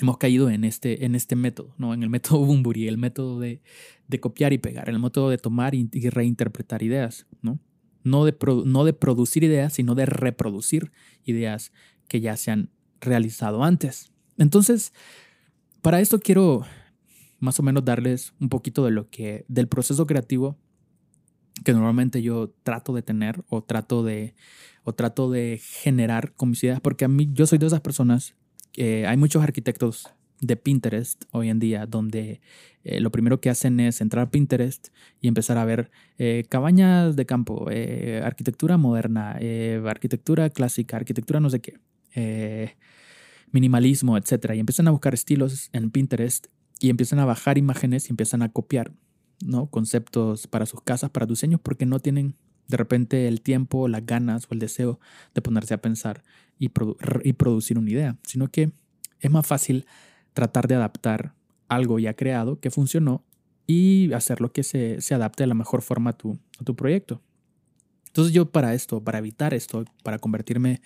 hemos 0.00 0.18
caído 0.18 0.50
en 0.50 0.64
este, 0.64 1.04
en 1.04 1.14
este 1.14 1.36
método, 1.36 1.74
¿no? 1.78 1.94
En 1.94 2.02
el 2.02 2.10
método 2.10 2.38
Bumburi, 2.44 2.88
el 2.88 2.98
método 2.98 3.40
de, 3.40 3.60
de 4.08 4.20
copiar 4.20 4.52
y 4.52 4.58
pegar, 4.58 4.88
el 4.88 4.98
método 4.98 5.30
de 5.30 5.38
tomar 5.38 5.74
y, 5.74 5.88
reinterpretar 6.10 6.82
ideas, 6.82 7.26
¿no? 7.42 7.58
No 8.04 8.24
de, 8.24 8.36
no 8.64 8.84
de 8.84 8.92
producir 8.92 9.42
ideas, 9.44 9.72
sino 9.72 9.94
de 9.94 10.06
reproducir 10.06 10.92
ideas 11.24 11.72
que 12.08 12.20
ya 12.20 12.36
se 12.36 12.52
han 12.52 12.70
realizado 13.00 13.64
antes. 13.64 14.12
Entonces, 14.38 14.92
para 15.82 16.00
esto 16.00 16.20
quiero 16.20 16.64
más 17.40 17.58
o 17.58 17.62
menos 17.62 17.84
darles 17.84 18.32
un 18.40 18.48
poquito 18.48 18.84
de 18.84 18.92
lo 18.92 19.10
que, 19.10 19.44
del 19.48 19.66
proceso 19.66 20.06
creativo 20.06 20.56
que 21.64 21.72
normalmente 21.72 22.22
yo 22.22 22.52
trato 22.62 22.92
de 22.94 23.02
tener 23.02 23.44
o 23.48 23.62
trato 23.62 24.04
de, 24.04 24.34
o 24.84 24.94
trato 24.94 25.30
de 25.30 25.60
generar 25.62 26.32
con 26.34 26.50
mis 26.50 26.62
ideas, 26.64 26.80
porque 26.80 27.04
a 27.04 27.08
mí 27.08 27.28
yo 27.32 27.46
soy 27.46 27.58
de 27.58 27.66
esas 27.66 27.80
personas, 27.80 28.34
que 28.72 29.06
hay 29.06 29.16
muchos 29.16 29.42
arquitectos 29.42 30.08
de 30.40 30.56
Pinterest 30.56 31.24
hoy 31.32 31.48
en 31.48 31.58
día, 31.58 31.86
donde 31.86 32.40
eh, 32.84 33.00
lo 33.00 33.10
primero 33.10 33.40
que 33.40 33.50
hacen 33.50 33.80
es 33.80 34.00
entrar 34.00 34.26
a 34.26 34.30
Pinterest 34.30 34.88
y 35.20 35.28
empezar 35.28 35.58
a 35.58 35.64
ver 35.64 35.90
eh, 36.18 36.44
cabañas 36.48 37.16
de 37.16 37.26
campo, 37.26 37.68
eh, 37.70 38.20
arquitectura 38.24 38.76
moderna, 38.76 39.38
arquitectura 39.86 40.50
clásica, 40.50 40.96
arquitectura 40.96 41.40
no 41.40 41.50
sé 41.50 41.60
qué, 41.60 42.76
minimalismo, 43.50 44.16
etc. 44.16 44.52
Y 44.54 44.60
empiezan 44.60 44.88
a 44.88 44.90
buscar 44.90 45.14
estilos 45.14 45.70
en 45.72 45.90
Pinterest 45.90 46.48
y 46.80 46.90
empiezan 46.90 47.18
a 47.18 47.24
bajar 47.24 47.58
imágenes 47.58 48.08
y 48.08 48.12
empiezan 48.12 48.42
a 48.42 48.50
copiar 48.50 48.92
¿no? 49.44 49.66
conceptos 49.66 50.46
para 50.46 50.66
sus 50.66 50.82
casas, 50.82 51.10
para 51.10 51.26
diseños, 51.26 51.60
porque 51.60 51.86
no 51.86 52.00
tienen 52.00 52.36
de 52.68 52.76
repente 52.76 53.28
el 53.28 53.42
tiempo, 53.42 53.88
las 53.88 54.04
ganas 54.04 54.46
o 54.46 54.54
el 54.54 54.58
deseo 54.58 54.98
de 55.34 55.42
ponerse 55.42 55.74
a 55.74 55.80
pensar 55.80 56.24
y, 56.58 56.70
y 57.22 57.32
producir 57.34 57.78
una 57.78 57.90
idea, 57.90 58.16
sino 58.24 58.48
que 58.48 58.72
es 59.20 59.30
más 59.30 59.46
fácil 59.46 59.86
tratar 60.32 60.68
de 60.68 60.74
adaptar 60.74 61.34
algo 61.68 61.98
ya 61.98 62.14
creado 62.14 62.60
que 62.60 62.70
funcionó 62.70 63.24
y 63.66 64.12
hacer 64.12 64.40
lo 64.40 64.52
que 64.52 64.62
se, 64.62 65.00
se 65.00 65.14
adapte 65.14 65.42
de 65.42 65.48
la 65.48 65.54
mejor 65.54 65.82
forma 65.82 66.10
a 66.10 66.12
tu, 66.12 66.38
tu 66.64 66.76
proyecto. 66.76 67.22
Entonces 68.06 68.32
yo 68.32 68.50
para 68.50 68.74
esto, 68.74 69.02
para 69.02 69.18
evitar 69.18 69.52
esto, 69.52 69.84
para 70.02 70.18
convertirme, 70.18 70.80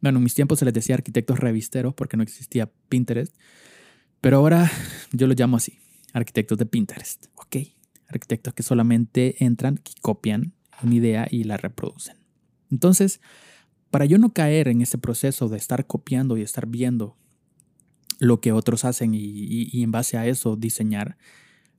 bueno, 0.00 0.18
en 0.18 0.24
mis 0.24 0.34
tiempos 0.34 0.58
se 0.58 0.64
les 0.64 0.74
decía 0.74 0.96
arquitectos 0.96 1.38
revisteros 1.38 1.94
porque 1.94 2.16
no 2.16 2.22
existía 2.22 2.70
Pinterest, 2.88 3.34
pero 4.20 4.38
ahora 4.38 4.70
yo 5.12 5.26
lo 5.26 5.34
llamo 5.34 5.58
así, 5.58 5.78
arquitectos 6.12 6.58
de 6.58 6.66
Pinterest, 6.66 7.26
¿ok? 7.34 7.56
Arquitectos 8.12 8.54
que 8.54 8.62
solamente 8.62 9.44
entran 9.44 9.80
y 9.88 10.00
copian 10.00 10.52
una 10.82 10.94
idea 10.94 11.26
y 11.30 11.44
la 11.44 11.56
reproducen. 11.56 12.16
Entonces, 12.70 13.20
para 13.90 14.06
yo 14.06 14.18
no 14.18 14.32
caer 14.32 14.68
en 14.68 14.80
ese 14.80 14.98
proceso 14.98 15.48
de 15.48 15.58
estar 15.58 15.86
copiando 15.86 16.36
y 16.36 16.42
estar 16.42 16.66
viendo 16.66 17.16
lo 18.18 18.40
que 18.40 18.52
otros 18.52 18.84
hacen 18.84 19.12
y, 19.14 19.82
en 19.82 19.90
base 19.90 20.16
a 20.16 20.26
eso 20.26 20.56
diseñar, 20.56 21.18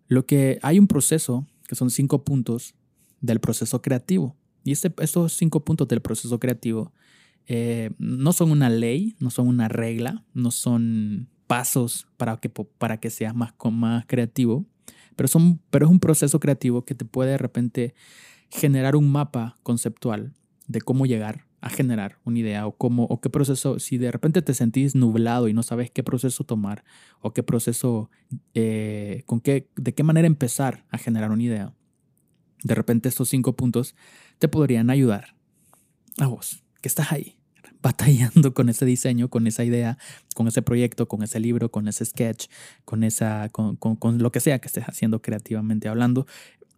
lo 0.08 0.26
que 0.26 0.60
hay 0.62 0.78
un 0.78 0.88
proceso 0.88 1.48
que 1.68 1.76
son 1.76 1.90
cinco 1.90 2.24
puntos 2.24 2.76
del 3.22 3.40
proceso 3.40 3.82
creativo. 3.82 4.36
Y 4.64 4.74
este, 4.74 4.94
estos 5.00 5.34
cinco 5.34 5.64
puntos 5.64 5.88
del 5.88 6.02
proceso 6.02 6.40
creativo 6.40 6.94
eh, 7.48 7.92
no 7.98 8.34
son 8.34 8.52
una 8.52 8.70
ley, 8.70 9.16
no 9.20 9.30
son 9.30 9.48
una 9.48 9.68
regla, 9.68 10.24
no 10.34 10.52
son 10.52 11.30
pasos 11.48 12.08
para 12.18 12.38
que, 12.38 12.50
para 12.50 13.00
que 13.00 13.10
seas 13.10 13.34
más, 13.36 13.54
más 13.72 14.06
creativo, 14.06 14.66
pero, 15.16 15.28
son, 15.28 15.60
pero 15.70 15.86
es 15.86 15.92
un 15.92 16.00
proceso 16.00 16.40
creativo 16.40 16.86
que 16.86 16.96
te 16.96 17.06
puede 17.06 17.32
de 17.32 17.38
repente 17.38 17.96
generar 18.50 18.96
un 18.96 19.12
mapa 19.12 19.58
conceptual 19.64 20.34
de 20.68 20.82
cómo 20.82 21.06
llegar 21.06 21.46
a 21.62 21.70
generar 21.70 22.20
una 22.26 22.40
idea 22.40 22.68
o 22.68 22.76
cómo 22.76 23.06
o 23.06 23.22
qué 23.22 23.30
proceso, 23.30 23.80
si 23.80 23.98
de 23.98 24.12
repente 24.12 24.42
te 24.42 24.54
sentís 24.54 24.96
nublado 24.96 25.48
y 25.48 25.54
no 25.54 25.64
sabes 25.64 25.90
qué 25.90 26.04
proceso 26.04 26.44
tomar 26.44 26.84
o 27.22 27.34
qué 27.34 27.42
proceso, 27.42 28.10
eh, 28.54 29.24
con 29.26 29.40
qué, 29.40 29.70
de 29.78 29.94
qué 29.94 30.04
manera 30.04 30.28
empezar 30.28 30.86
a 30.90 30.98
generar 30.98 31.32
una 31.32 31.44
idea, 31.44 31.74
de 32.64 32.76
repente 32.76 33.08
estos 33.08 33.30
cinco 33.30 33.56
puntos 33.56 33.96
te 34.40 34.50
podrían 34.50 34.90
ayudar 34.90 35.38
a 36.20 36.28
vos, 36.28 36.64
que 36.82 36.90
estás 36.90 37.14
ahí, 37.14 37.38
batallando 37.84 38.54
con 38.56 38.70
ese 38.70 38.86
diseño, 38.86 39.30
con 39.30 39.46
esa 39.46 39.64
idea, 39.64 40.00
con 40.34 40.48
ese 40.48 40.64
proyecto, 40.64 41.08
con 41.08 41.22
ese 41.22 41.40
libro, 41.40 41.70
con 41.70 41.88
ese 41.88 42.06
sketch, 42.06 42.48
con, 42.86 43.04
esa, 43.04 43.50
con, 43.50 43.78
lo 44.18 44.32
que 44.32 44.40
sea 44.40 44.60
que 44.60 44.68
estés 44.68 44.86
haciendo 44.86 45.22
creativamente 45.22 45.88
hablando. 45.90 46.26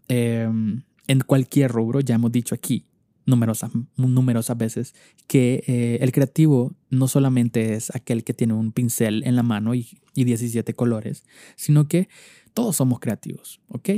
Em, 0.10 0.82
en 1.08 1.20
cualquier 1.22 1.72
rubro, 1.72 2.02
ya 2.02 2.16
hemos 2.16 2.32
dicho 2.32 2.56
aquí 2.56 2.86
numerosas, 3.26 3.72
numerosas 3.96 4.58
veces 4.58 4.96
que 5.28 5.64
eh, 5.68 6.00
el 6.02 6.12
creativo 6.12 6.74
no 6.90 7.08
solamente 7.08 7.74
es 7.74 7.96
aquel 7.96 8.24
que 8.24 8.34
tiene 8.34 8.54
un 8.54 8.72
pincel 8.72 9.24
en 9.26 9.36
la 9.36 9.44
mano 9.44 9.74
y, 9.74 9.88
y 10.14 10.26
17 10.26 10.74
colores, 10.74 11.24
sino 11.56 11.88
que 11.88 12.10
todos 12.54 12.76
somos 12.76 13.00
creativos, 13.00 13.62
¿ok? 13.68 13.90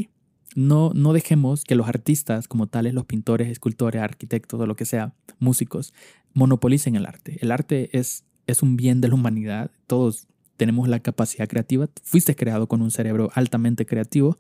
No, 0.57 0.91
no 0.95 1.13
dejemos 1.13 1.63
que 1.65 1.75
los 1.75 1.87
artistas 1.87 2.47
como 2.47 2.65
tales, 2.65 2.95
los 2.95 3.05
pintores, 3.05 3.47
escultores, 3.47 4.01
arquitectos 4.01 4.59
o 4.59 4.65
lo 4.65 4.75
que 4.75 4.85
sea, 4.85 5.13
músicos, 5.37 5.93
monopolicen 6.33 6.95
el 6.95 7.05
arte. 7.05 7.37
El 7.41 7.51
arte 7.51 7.95
es, 7.95 8.25
es 8.47 8.63
un 8.63 8.75
bien 8.75 8.99
de 8.99 9.07
la 9.07 9.13
humanidad. 9.13 9.69
Todos 9.85 10.25
tenemos 10.55 10.89
la 10.89 10.99
capacidad 10.99 11.47
creativa. 11.47 11.87
Fuiste 12.01 12.35
creado 12.35 12.67
con 12.67 12.81
un 12.81 12.89
cerebro 12.89 13.29
altamente 13.35 13.85
creativo, 13.85 14.39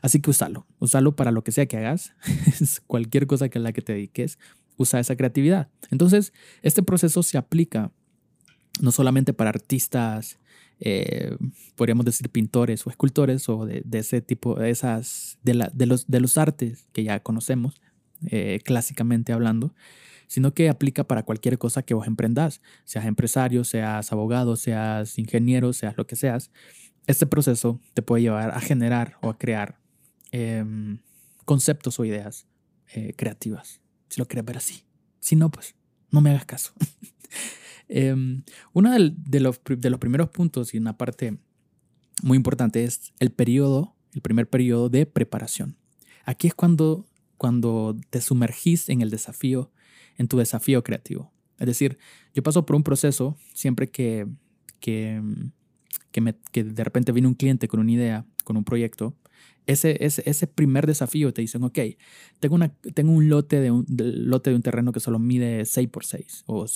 así 0.00 0.22
que 0.22 0.30
úsalo. 0.30 0.66
Úsalo 0.78 1.14
para 1.14 1.32
lo 1.32 1.44
que 1.44 1.52
sea 1.52 1.66
que 1.66 1.76
hagas. 1.76 2.14
Cualquier 2.86 3.26
cosa 3.26 3.50
que 3.50 3.58
a 3.58 3.60
la 3.60 3.74
que 3.74 3.82
te 3.82 3.92
dediques, 3.92 4.38
usa 4.78 5.00
esa 5.00 5.16
creatividad. 5.16 5.68
Entonces, 5.90 6.32
este 6.62 6.82
proceso 6.82 7.22
se 7.22 7.36
aplica 7.36 7.92
no 8.80 8.90
solamente 8.90 9.34
para 9.34 9.50
artistas, 9.50 10.38
eh, 10.80 11.36
podríamos 11.74 12.04
decir 12.04 12.30
pintores 12.30 12.86
o 12.86 12.90
escultores 12.90 13.48
o 13.48 13.66
de, 13.66 13.84
ese 13.92 14.20
tipo, 14.20 14.54
de, 14.54 14.70
esas, 14.70 15.38
de, 15.42 15.54
la, 15.54 15.70
de, 15.72 15.86
los, 15.86 16.06
de 16.06 16.20
los 16.20 16.38
artes 16.38 16.86
que 16.92 17.04
ya 17.04 17.20
conocemos, 17.20 17.80
eh, 18.26 18.60
clásicamente 18.64 19.32
hablando, 19.32 19.74
sino 20.26 20.52
que 20.54 20.68
aplica 20.68 21.04
para 21.04 21.24
cualquier 21.24 21.58
cosa 21.58 21.82
que 21.82 21.94
vos 21.94 22.06
emprendas, 22.06 22.60
seas 22.84 23.06
empresario, 23.06 23.64
seas 23.64 24.12
abogado, 24.12 24.56
seas 24.56 25.18
ingeniero, 25.18 25.72
seas 25.72 25.96
lo 25.96 26.06
que 26.06 26.16
seas. 26.16 26.50
Este 27.06 27.26
proceso 27.26 27.80
te 27.94 28.02
puede 28.02 28.22
llevar 28.22 28.50
a 28.50 28.60
generar 28.60 29.16
o 29.22 29.30
a 29.30 29.38
crear 29.38 29.80
em, 30.30 30.98
conceptos 31.44 31.98
o 31.98 32.04
ideas 32.04 32.46
eh, 32.92 33.14
creativas, 33.16 33.80
si 34.08 34.20
lo 34.20 34.28
quieres 34.28 34.44
ver 34.44 34.58
así. 34.58 34.84
Si 35.18 35.34
no, 35.34 35.50
pues 35.50 35.74
no 36.10 36.20
me 36.20 36.30
hagas 36.30 36.44
caso. 36.44 36.72
Em, 37.88 38.42
uno 38.72 38.92
de, 38.92 39.40
los, 39.40 39.60
de 39.64 39.90
los 39.90 39.98
primeros 39.98 40.28
puntos 40.30 40.74
y 40.74 40.78
una 40.78 40.96
parte 40.96 41.38
muy 42.22 42.36
importante 42.36 42.84
es 42.84 43.12
el 43.18 43.30
periodo, 43.30 43.94
el 44.14 44.20
primer 44.20 44.48
periodo 44.48 44.88
de 44.88 45.06
preparación. 45.06 45.76
Aquí 46.24 46.46
es 46.46 46.54
cuando, 46.54 47.06
cuando 47.36 47.96
te 48.10 48.20
sumergís 48.20 48.88
en 48.88 49.00
el 49.00 49.10
desafío 49.10 49.70
en 50.18 50.28
tu 50.28 50.36
desafío 50.36 50.84
creativo. 50.84 51.32
Es 51.58 51.66
decir, 51.66 51.96
yo 52.34 52.42
paso 52.42 52.66
por 52.66 52.76
un 52.76 52.82
proceso 52.82 53.36
siempre 53.54 53.88
que, 53.88 54.26
que, 54.80 55.22
que, 56.10 56.20
me, 56.20 56.34
que 56.52 56.64
de 56.64 56.84
repente 56.84 57.12
viene 57.12 57.28
un 57.28 57.34
cliente 57.34 57.68
con 57.68 57.80
una 57.80 57.92
idea, 57.92 58.26
con 58.44 58.56
un 58.56 58.64
proyecto. 58.64 59.16
Ese, 59.66 60.04
ese, 60.04 60.22
ese 60.26 60.46
primer 60.46 60.86
desafío 60.86 61.32
te 61.32 61.40
dicen, 61.42 61.62
ok, 61.62 61.78
tengo, 62.40 62.54
una, 62.54 62.68
tengo 62.94 63.12
un, 63.12 63.28
lote 63.28 63.60
de 63.60 63.70
un 63.70 63.86
lote 63.88 64.50
de 64.50 64.56
un 64.56 64.62
terreno 64.62 64.92
que 64.92 65.00
solo 65.00 65.18
mide 65.18 65.64
6 65.64 65.88
por 65.88 66.04
6 66.04 66.44
o, 66.46 66.66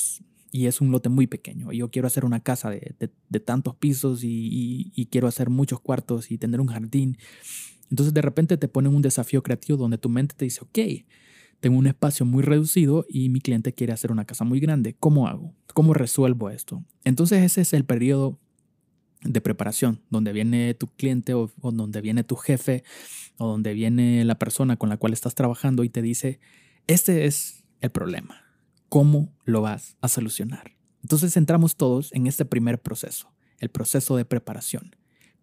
y 0.53 0.67
es 0.67 0.81
un 0.81 0.93
lote 0.93 1.09
muy 1.09 1.27
pequeño. 1.27 1.73
Yo 1.73 1.91
quiero 1.91 2.07
hacer 2.07 2.25
una 2.25 2.41
casa 2.41 2.71
de, 2.71 2.95
de, 3.29 3.41
tantos 3.41 3.75
pisos 3.75 4.23
y, 4.23 4.29
y, 4.29 4.93
y, 4.95 5.07
quiero 5.07 5.27
hacer 5.27 5.51
muchos 5.51 5.81
cuartos 5.81 6.31
y 6.31 6.39
tener 6.39 6.61
un 6.61 6.69
jardín. 6.69 7.19
Entonces 7.91 8.15
de 8.15 8.23
repente 8.23 8.57
te 8.59 8.69
ponen 8.69 8.95
un 8.95 9.03
desafío 9.03 9.43
creativo 9.43 9.79
donde 9.79 9.99
tu 9.99 10.09
mente 10.09 10.35
te 10.37 10.45
dice, 10.45 10.61
ok, 10.63 10.79
tengo 11.61 11.79
un 11.79 11.87
espacio 11.87 12.27
muy 12.27 12.43
reducido 12.43 13.07
y 13.09 13.29
mi 13.31 13.41
cliente 13.41 13.73
quiere 13.73 13.93
hacer 13.93 14.13
una 14.13 14.25
casa 14.25 14.45
muy 14.45 14.61
grande. 14.61 14.95
¿Cómo 14.99 15.27
hago? 15.27 15.55
¿Cómo 15.73 15.95
resuelvo 15.95 16.51
esto? 16.51 16.85
Entonces 17.05 17.43
ese 17.43 17.63
es 17.63 17.73
el 17.73 17.85
periodo 17.85 18.39
de 19.23 19.41
preparación, 19.41 20.01
donde 20.11 20.33
viene 20.33 20.75
tu 20.75 20.89
cliente 20.89 21.35
o, 21.35 21.51
donde 21.63 22.01
viene 22.01 22.25
tu 22.25 22.37
jefe 22.37 22.83
o 23.39 23.47
donde 23.47 23.73
viene 23.73 24.25
la 24.25 24.39
persona 24.39 24.77
con 24.77 24.89
la 24.89 24.97
cual 24.97 25.13
estás 25.13 25.35
trabajando 25.35 25.85
y 25.85 25.89
te 25.89 26.03
dice, 26.03 26.41
este 26.89 27.27
es 27.27 27.65
el 27.81 27.91
problema. 27.91 28.42
¿Cómo 28.93 29.33
lo 29.47 29.63
vas 29.63 29.97
a 30.03 30.09
solucionar? 30.09 30.77
Entonces 31.01 31.39
entramos 31.39 31.77
todos 31.77 32.13
en 32.13 32.27
este 32.27 32.45
primer 32.45 32.79
proceso, 32.79 33.33
el 33.59 33.71
proceso 33.71 34.19
de 34.19 34.27
preparación 34.27 34.97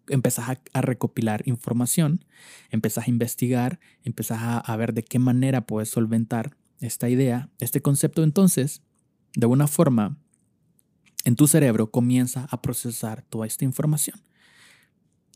empezás 0.08 0.60
a, 0.72 0.80
recopilar 0.82 1.42
información, 1.46 2.24
empezás 2.70 3.08
a 3.08 3.10
investigar, 3.10 3.80
empezás 4.04 4.38
a, 4.40 4.76
ver 4.76 4.94
de 4.94 5.02
qué 5.02 5.18
manera 5.18 5.66
puedes 5.66 5.88
solventar 5.88 6.56
esta 6.78 7.08
idea, 7.08 7.50
este 7.58 7.82
concepto. 7.82 8.22
Entonces, 8.22 8.82
de 9.34 9.46
alguna 9.46 9.66
forma, 9.66 10.16
en 11.24 11.34
tu 11.34 11.48
cerebro 11.48 11.90
comienza 11.90 12.46
a 12.52 12.62
procesar 12.62 13.22
toda 13.22 13.48
esta 13.48 13.64
información. 13.64 14.20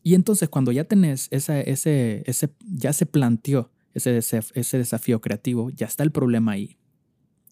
Y 0.05 0.15
entonces 0.15 0.49
cuando 0.49 0.71
ya 0.71 0.85
tenés 0.85 1.27
ese, 1.33 1.69
ese, 1.69 2.23
ese 2.27 2.55
ya 2.61 2.93
se 2.93 3.07
planteó 3.07 3.73
ese, 3.93 4.19
ese 4.19 4.79
desafío 4.79 5.21
creativo, 5.21 5.71
ya 5.71 5.87
está 5.87 6.05
el 6.05 6.13
problema 6.13 6.53
ahí, 6.53 6.79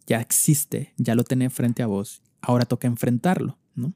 ya 0.07 0.21
existe, 0.21 0.93
ya 0.97 1.15
lo 1.15 1.25
tenés 1.25 1.53
frente 1.53 1.83
a 1.83 1.87
vos, 1.87 2.23
ahora 2.41 2.65
toca 2.65 2.87
enfrentarlo, 2.89 3.59
¿no? 3.75 3.93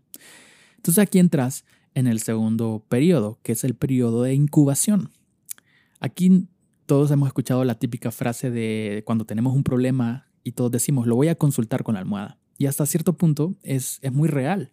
Entonces 0.76 1.02
aquí 1.02 1.18
entras 1.18 1.64
en 1.94 2.06
el 2.06 2.20
segundo 2.20 2.84
periodo, 2.88 3.38
que 3.42 3.52
es 3.52 3.64
el 3.64 3.74
periodo 3.74 4.22
de 4.22 4.34
incubación. 4.34 5.10
Aquí 5.98 6.46
todos 6.86 7.10
hemos 7.10 7.26
escuchado 7.26 7.64
la 7.64 7.78
típica 7.78 8.10
frase 8.10 8.50
de 8.50 9.02
cuando 9.04 9.24
tenemos 9.24 9.54
un 9.54 9.64
problema 9.64 10.28
y 10.44 10.52
todos 10.52 10.70
decimos, 10.70 11.06
lo 11.06 11.16
voy 11.16 11.28
a 11.28 11.34
consultar 11.34 11.82
con 11.82 11.94
la 11.94 12.00
almohada. 12.00 12.38
Y 12.58 12.66
hasta 12.66 12.86
cierto 12.86 13.16
punto 13.16 13.56
es, 13.62 13.98
es 14.02 14.12
muy 14.12 14.28
real, 14.28 14.70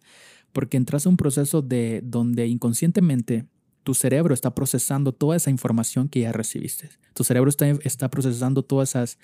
porque 0.52 0.76
entras 0.76 1.06
en 1.06 1.10
un 1.10 1.16
proceso 1.16 1.62
de 1.62 2.00
donde 2.04 2.46
inconscientemente 2.46 3.46
tu 3.82 3.94
cerebro 3.94 4.32
está 4.32 4.54
procesando 4.54 5.12
toda 5.12 5.36
esa 5.36 5.50
información 5.50 6.08
que 6.08 6.20
ya 6.20 6.32
recibiste. 6.32 6.90
Tu 7.12 7.24
cerebro 7.24 7.50
está, 7.50 7.66
está 7.68 8.08
procesando 8.08 8.62
todas 8.62 8.90
esas, 8.90 9.18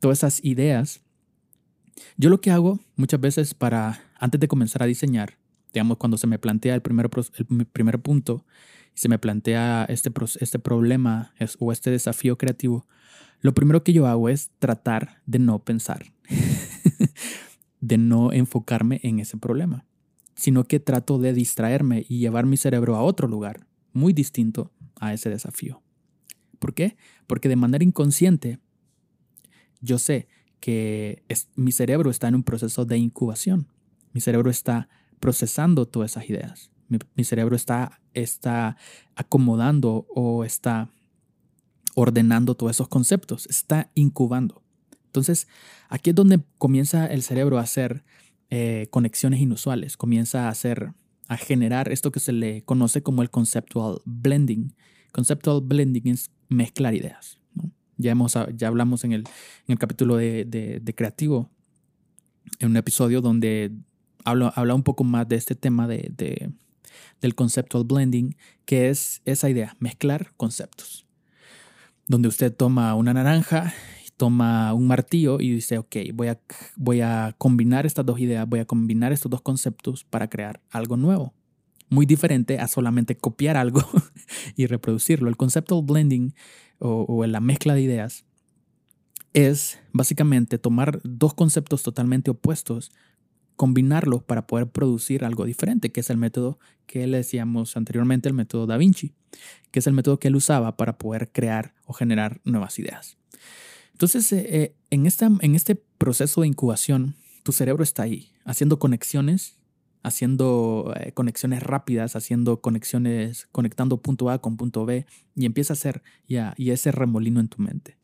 todas 0.00 0.18
esas 0.18 0.44
ideas. 0.44 1.03
Yo 2.16 2.30
lo 2.30 2.40
que 2.40 2.50
hago 2.50 2.80
muchas 2.96 3.20
veces 3.20 3.54
para, 3.54 4.02
antes 4.18 4.40
de 4.40 4.48
comenzar 4.48 4.82
a 4.82 4.86
diseñar, 4.86 5.38
digamos, 5.72 5.98
cuando 5.98 6.16
se 6.16 6.26
me 6.26 6.38
plantea 6.38 6.74
el 6.74 6.82
primer, 6.82 7.10
el 7.38 7.66
primer 7.66 8.00
punto, 8.00 8.44
se 8.94 9.08
me 9.08 9.18
plantea 9.18 9.86
este, 9.88 10.12
este 10.40 10.58
problema 10.58 11.34
o 11.58 11.72
este 11.72 11.90
desafío 11.90 12.38
creativo, 12.38 12.86
lo 13.40 13.52
primero 13.52 13.82
que 13.84 13.92
yo 13.92 14.06
hago 14.06 14.28
es 14.28 14.50
tratar 14.58 15.20
de 15.26 15.38
no 15.38 15.58
pensar, 15.58 16.12
de 17.80 17.98
no 17.98 18.32
enfocarme 18.32 19.00
en 19.02 19.18
ese 19.18 19.36
problema, 19.36 19.84
sino 20.34 20.64
que 20.64 20.80
trato 20.80 21.18
de 21.18 21.34
distraerme 21.34 22.06
y 22.08 22.20
llevar 22.20 22.46
mi 22.46 22.56
cerebro 22.56 22.96
a 22.96 23.02
otro 23.02 23.28
lugar 23.28 23.66
muy 23.92 24.12
distinto 24.12 24.72
a 24.98 25.12
ese 25.12 25.28
desafío. 25.28 25.82
¿Por 26.58 26.72
qué? 26.72 26.96
Porque 27.26 27.48
de 27.48 27.56
manera 27.56 27.84
inconsciente 27.84 28.60
yo 29.80 29.98
sé 29.98 30.28
que 30.64 31.22
mi 31.56 31.72
cerebro 31.72 32.10
está 32.10 32.26
en 32.28 32.36
un 32.36 32.42
proceso 32.42 32.86
de 32.86 32.96
incubación. 32.96 33.68
Mi 34.14 34.22
cerebro 34.22 34.48
está 34.48 34.88
procesando 35.20 35.84
todas 35.84 36.12
esas 36.12 36.30
ideas. 36.30 36.70
Mi, 36.88 37.24
cerebro 37.24 37.54
está, 37.54 38.00
está 38.14 38.78
acomodando 39.14 40.06
o 40.08 40.42
está 40.42 40.88
ordenando 41.94 42.54
todos 42.54 42.76
esos 42.76 42.88
conceptos, 42.88 43.44
está 43.44 43.90
incubando. 43.92 44.62
Entonces, 45.04 45.48
aquí 45.90 46.08
es 46.08 46.16
donde 46.16 46.40
comienza 46.56 47.04
el 47.08 47.22
cerebro 47.22 47.58
a 47.58 47.60
hacer 47.60 48.02
eh, 48.48 48.86
conexiones 48.88 49.42
inusuales, 49.42 49.98
comienza 49.98 50.46
a 50.46 50.48
hacer, 50.48 50.94
a 51.28 51.36
generar 51.36 51.92
esto 51.92 52.10
que 52.10 52.20
se 52.20 52.32
le 52.32 52.64
conoce 52.64 53.02
como 53.02 53.20
el 53.20 53.28
conceptual 53.28 54.00
blending. 54.06 54.74
Conceptual 55.12 55.60
blending 55.60 56.08
es 56.08 56.30
mezclar 56.48 56.94
ideas. 56.94 57.43
Ya, 57.96 58.12
hemos, 58.12 58.36
ya 58.56 58.68
hablamos 58.68 59.04
en 59.04 59.12
el, 59.12 59.20
en 59.20 59.72
el 59.72 59.78
capítulo 59.78 60.16
de, 60.16 60.44
de, 60.44 60.94
creativo, 60.94 61.50
en 62.58 62.70
un 62.70 62.76
episodio 62.76 63.20
donde 63.20 63.72
habla, 64.24 64.48
habla 64.48 64.74
un 64.74 64.82
poco 64.82 65.04
más 65.04 65.28
de 65.28 65.36
este 65.36 65.54
tema 65.54 65.86
de, 65.86 66.52
del 67.20 67.34
conceptual 67.34 67.84
blending, 67.84 68.36
que 68.64 68.88
es 68.90 69.22
esa 69.24 69.48
idea, 69.48 69.76
mezclar 69.78 70.32
conceptos. 70.36 71.06
Donde 72.06 72.28
usted 72.28 72.54
toma 72.54 72.94
una 72.94 73.14
naranja, 73.14 73.72
toma 74.16 74.74
un 74.74 74.86
martillo 74.86 75.40
y 75.40 75.50
dice, 75.50 75.78
ok, 75.78 75.96
voy 76.12 76.28
a, 76.28 76.40
voy 76.76 77.00
a 77.00 77.34
combinar 77.38 77.86
estas 77.86 78.04
dos 78.04 78.18
ideas, 78.20 78.48
voy 78.48 78.60
a 78.60 78.64
combinar 78.64 79.12
estos 79.12 79.30
dos 79.30 79.40
conceptos 79.40 80.04
para 80.04 80.28
crear 80.28 80.60
algo 80.70 80.96
nuevo. 80.96 81.34
Muy 81.94 82.06
diferente 82.06 82.58
a 82.58 82.66
solamente 82.66 83.16
copiar 83.16 83.56
algo 83.56 83.82
y 84.56 84.66
reproducirlo. 84.66 85.28
El 85.28 85.36
conceptual 85.36 85.82
blending 85.84 86.34
o, 86.80 87.06
o 87.08 87.24
la 87.26 87.40
mezcla 87.40 87.74
de 87.74 87.82
ideas 87.82 88.24
es 89.32 89.78
básicamente 89.92 90.58
tomar 90.58 91.00
dos 91.04 91.34
conceptos 91.34 91.84
totalmente 91.84 92.32
opuestos, 92.32 92.90
combinarlos 93.54 94.24
para 94.24 94.46
poder 94.48 94.68
producir 94.68 95.24
algo 95.24 95.44
diferente, 95.44 95.92
que 95.92 96.00
es 96.00 96.10
el 96.10 96.16
método 96.16 96.58
que 96.86 97.06
le 97.06 97.18
decíamos 97.18 97.76
anteriormente, 97.76 98.28
el 98.28 98.34
método 98.34 98.66
Da 98.66 98.76
Vinci, 98.76 99.12
que 99.70 99.78
es 99.78 99.86
el 99.86 99.92
método 99.92 100.18
que 100.18 100.28
él 100.28 100.36
usaba 100.36 100.76
para 100.76 100.98
poder 100.98 101.30
crear 101.30 101.74
o 101.84 101.92
generar 101.92 102.40
nuevas 102.44 102.78
ideas. 102.78 103.16
Entonces, 103.92 104.32
eh, 104.32 104.46
eh, 104.48 104.74
en, 104.90 105.06
esta, 105.06 105.30
en 105.40 105.54
este 105.54 105.76
proceso 105.76 106.40
de 106.40 106.48
incubación, 106.48 107.14
tu 107.44 107.52
cerebro 107.52 107.84
está 107.84 108.02
ahí, 108.02 108.32
haciendo 108.44 108.80
conexiones, 108.80 109.56
haciendo 110.04 110.94
eh, 110.96 111.12
conexiones 111.12 111.62
rápidas, 111.62 112.14
haciendo 112.14 112.60
conexiones, 112.60 113.48
conectando 113.50 114.00
punto 114.00 114.30
A 114.30 114.38
con 114.38 114.56
punto 114.56 114.84
B, 114.84 115.06
y 115.34 115.46
empieza 115.46 115.72
a 115.72 115.76
hacer 115.76 116.02
ya 116.28 116.54
ese 116.58 116.92
remolino 116.92 117.40
en 117.40 117.48
tu 117.48 117.60
mente. 117.60 117.98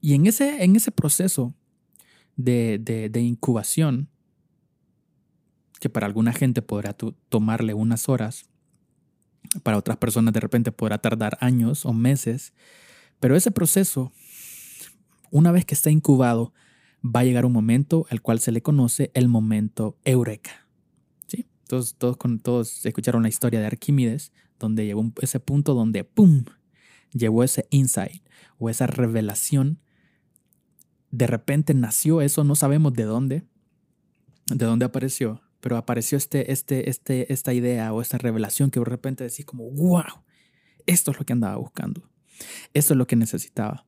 Y 0.00 0.14
en 0.14 0.26
ese, 0.26 0.62
en 0.62 0.76
ese 0.76 0.92
proceso 0.92 1.54
de, 2.36 2.78
de 2.78 3.20
incubación, 3.20 4.08
que 5.80 5.88
para 5.88 6.06
alguna 6.06 6.32
gente 6.32 6.62
podrá 6.62 6.94
tomarle 7.28 7.74
unas 7.74 8.08
horas, 8.08 8.46
para 9.62 9.78
otras 9.78 9.96
personas 9.96 10.34
de 10.34 10.40
repente 10.40 10.72
podrá 10.72 10.98
tardar 10.98 11.38
años 11.40 11.86
o 11.86 11.92
meses, 11.92 12.52
pero 13.18 13.34
ese 13.34 13.50
proceso, 13.50 14.12
una 15.30 15.52
vez 15.52 15.64
que 15.64 15.74
está 15.74 15.90
incubado, 15.90 16.52
va 17.04 17.20
a 17.20 17.24
llegar 17.24 17.46
un 17.46 17.52
momento 17.52 18.06
al 18.10 18.20
cual 18.20 18.40
se 18.40 18.52
le 18.52 18.62
conoce 18.62 19.10
el 19.14 19.28
momento 19.28 19.96
eureka. 20.04 20.63
Todos, 21.66 21.94
todos, 21.96 22.18
todos 22.42 22.84
escucharon 22.86 23.22
la 23.22 23.28
historia 23.28 23.60
de 23.60 23.66
Arquímedes, 23.66 24.32
donde 24.58 24.84
llegó 24.86 25.12
ese 25.20 25.40
punto 25.40 25.74
donde, 25.74 26.04
¡pum!, 26.04 26.44
llegó 27.12 27.44
ese 27.44 27.66
insight 27.70 28.22
o 28.58 28.68
esa 28.70 28.86
revelación. 28.86 29.80
De 31.10 31.26
repente 31.26 31.74
nació 31.74 32.20
eso, 32.20 32.44
no 32.44 32.56
sabemos 32.56 32.92
de 32.94 33.04
dónde, 33.04 33.44
de 34.46 34.64
dónde 34.66 34.84
apareció, 34.84 35.42
pero 35.60 35.76
apareció 35.76 36.18
este, 36.18 36.52
este, 36.52 36.90
este, 36.90 37.32
esta 37.32 37.54
idea 37.54 37.92
o 37.92 38.02
esta 38.02 38.18
revelación 38.18 38.70
que 38.70 38.80
de 38.80 38.84
repente 38.84 39.24
decís 39.24 39.46
como, 39.46 39.70
wow, 39.70 40.24
esto 40.86 41.12
es 41.12 41.18
lo 41.18 41.24
que 41.24 41.32
andaba 41.32 41.56
buscando, 41.56 42.10
esto 42.74 42.94
es 42.94 42.98
lo 42.98 43.06
que 43.06 43.16
necesitaba. 43.16 43.86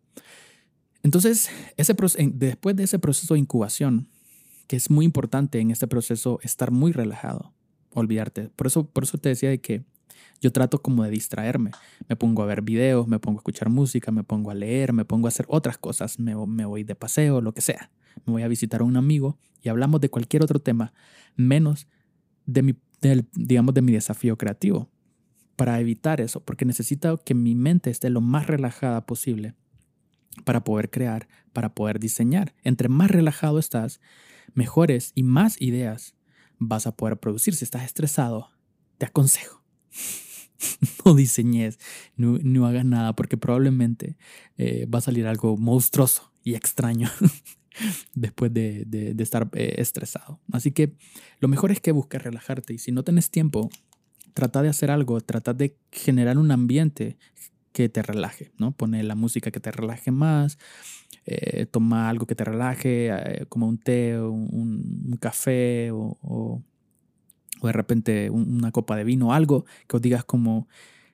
Entonces, 1.03 1.51
ese, 1.77 1.95
después 2.33 2.75
de 2.75 2.85
ese 2.85 2.99
proceso 2.99 3.35
de 3.35 3.41
incubación, 3.41 4.09
que 4.67 4.77
es 4.77 4.91
muy 4.91 5.05
importante 5.05 5.61
en 5.61 5.71
este 5.71 5.87
proceso 5.87 6.41
estar 6.43 6.71
muy 6.71 6.93
relajado, 6.93 7.55
olvidarte. 8.01 8.51
Por 8.55 8.67
eso, 8.67 8.87
por 8.89 9.05
eso 9.05 9.19
te 9.19 9.29
decía 9.29 9.51
de 9.51 9.61
que 9.61 9.85
yo 10.41 10.53
trato 10.53 10.83
como 10.83 11.05
de 11.05 11.11
distraerme. 11.11 11.71
Me 12.09 12.17
pongo 12.17 12.43
a 12.43 12.47
ver 12.47 12.63
videos, 12.63 13.09
me 13.09 13.19
pongo 13.19 13.39
a 13.39 13.41
escuchar 13.41 13.71
música, 13.71 14.11
me 14.13 14.23
pongo 14.23 14.51
a 14.51 14.55
leer, 14.55 14.93
me 14.93 15.05
pongo 15.05 15.27
a 15.27 15.31
hacer 15.31 15.47
otras 15.49 15.79
cosas, 15.79 16.19
me, 16.19 16.35
me 16.47 16.65
voy 16.65 16.85
de 16.85 16.95
paseo, 16.95 17.41
lo 17.41 17.53
que 17.53 17.63
sea. 17.63 17.91
Me 18.25 18.33
voy 18.33 18.43
a 18.43 18.49
visitar 18.49 18.81
a 18.81 18.85
un 18.85 18.97
amigo 18.97 19.39
y 19.63 19.69
hablamos 19.69 20.01
de 20.01 20.11
cualquier 20.11 20.43
otro 20.43 20.59
tema, 20.59 20.93
menos 21.37 21.87
de 22.47 22.63
mi, 22.63 22.75
digamos, 23.35 23.75
de 23.75 23.83
mi 23.83 23.93
desafío 23.93 24.37
creativo. 24.37 24.91
Para 25.57 25.81
evitar 25.81 26.21
eso, 26.21 26.41
porque 26.41 26.67
necesito 26.67 27.17
que 27.19 27.35
mi 27.35 27.55
mente 27.55 27.91
esté 27.91 28.11
lo 28.11 28.21
más 28.21 28.47
relajada 28.47 29.07
posible 29.07 29.55
para 30.45 30.65
poder 30.65 30.91
crear, 30.91 31.29
para 31.55 31.75
poder 31.75 31.99
diseñar. 31.99 32.55
Entre 32.63 32.91
más 32.91 33.11
relajado 33.11 33.59
estás, 33.59 34.01
mejores 34.53 35.13
y 35.15 35.23
más 35.23 35.61
ideas 35.61 36.16
vas 36.59 36.87
a 36.87 36.97
poder 36.97 37.19
producir. 37.19 37.55
Si 37.55 37.65
estás 37.65 37.85
estresado, 37.85 38.51
te 38.99 39.07
aconsejo 39.07 39.67
no 41.05 41.15
diseñes, 41.15 41.79
no, 42.17 42.67
hagas 42.67 42.85
nada, 42.85 43.15
porque 43.15 43.37
probablemente 43.37 44.17
eh, 44.57 44.87
va 44.87 44.99
a 44.99 45.03
salir 45.03 45.27
algo 45.27 45.57
monstruoso 45.57 46.33
y 46.43 46.55
extraño 46.55 47.11
después 48.15 48.53
de, 48.53 49.15
estar 49.19 49.49
eh, 49.55 49.75
estresado. 49.79 50.41
Así 50.53 50.73
que 50.73 50.95
lo 51.41 51.49
mejor 51.49 51.73
es 51.73 51.81
que 51.81 51.93
busques 51.93 52.23
relajarte 52.23 52.75
y 52.75 52.79
si 52.79 52.93
no 52.93 53.05
tienes 53.05 53.31
tiempo, 53.31 53.71
trata 54.35 54.63
de 54.63 54.69
hacer 54.69 54.91
algo, 54.91 55.21
trata 55.21 55.55
de 55.55 55.77
generar 55.91 56.39
un 56.39 56.51
ambiente 56.51 57.17
que 57.77 57.91
te 57.91 58.01
relaje, 58.01 58.53
¿no? 58.57 58.73
Pone 58.73 59.03
la 59.03 59.15
música 59.15 59.51
que 59.51 59.61
te 59.61 59.71
relaje 59.71 60.11
más, 60.11 60.57
eh, 61.27 61.67
toma 61.67 62.09
algo 62.09 62.27
que 62.27 62.35
te 62.35 62.45
relaje, 62.45 63.45
como 63.51 63.69
un 63.69 63.77
té, 63.77 64.19
un, 64.19 65.19
café 65.21 65.91
o 65.93 66.63
o 67.61 67.67
de 67.67 67.73
repente 67.73 68.31
una 68.31 68.71
copa 68.71 68.97
de 68.97 69.05
vino, 69.05 69.33
algo 69.33 69.65
que 69.89 69.97
os 69.97 70.03
digas 70.03 70.25
como 70.25 70.69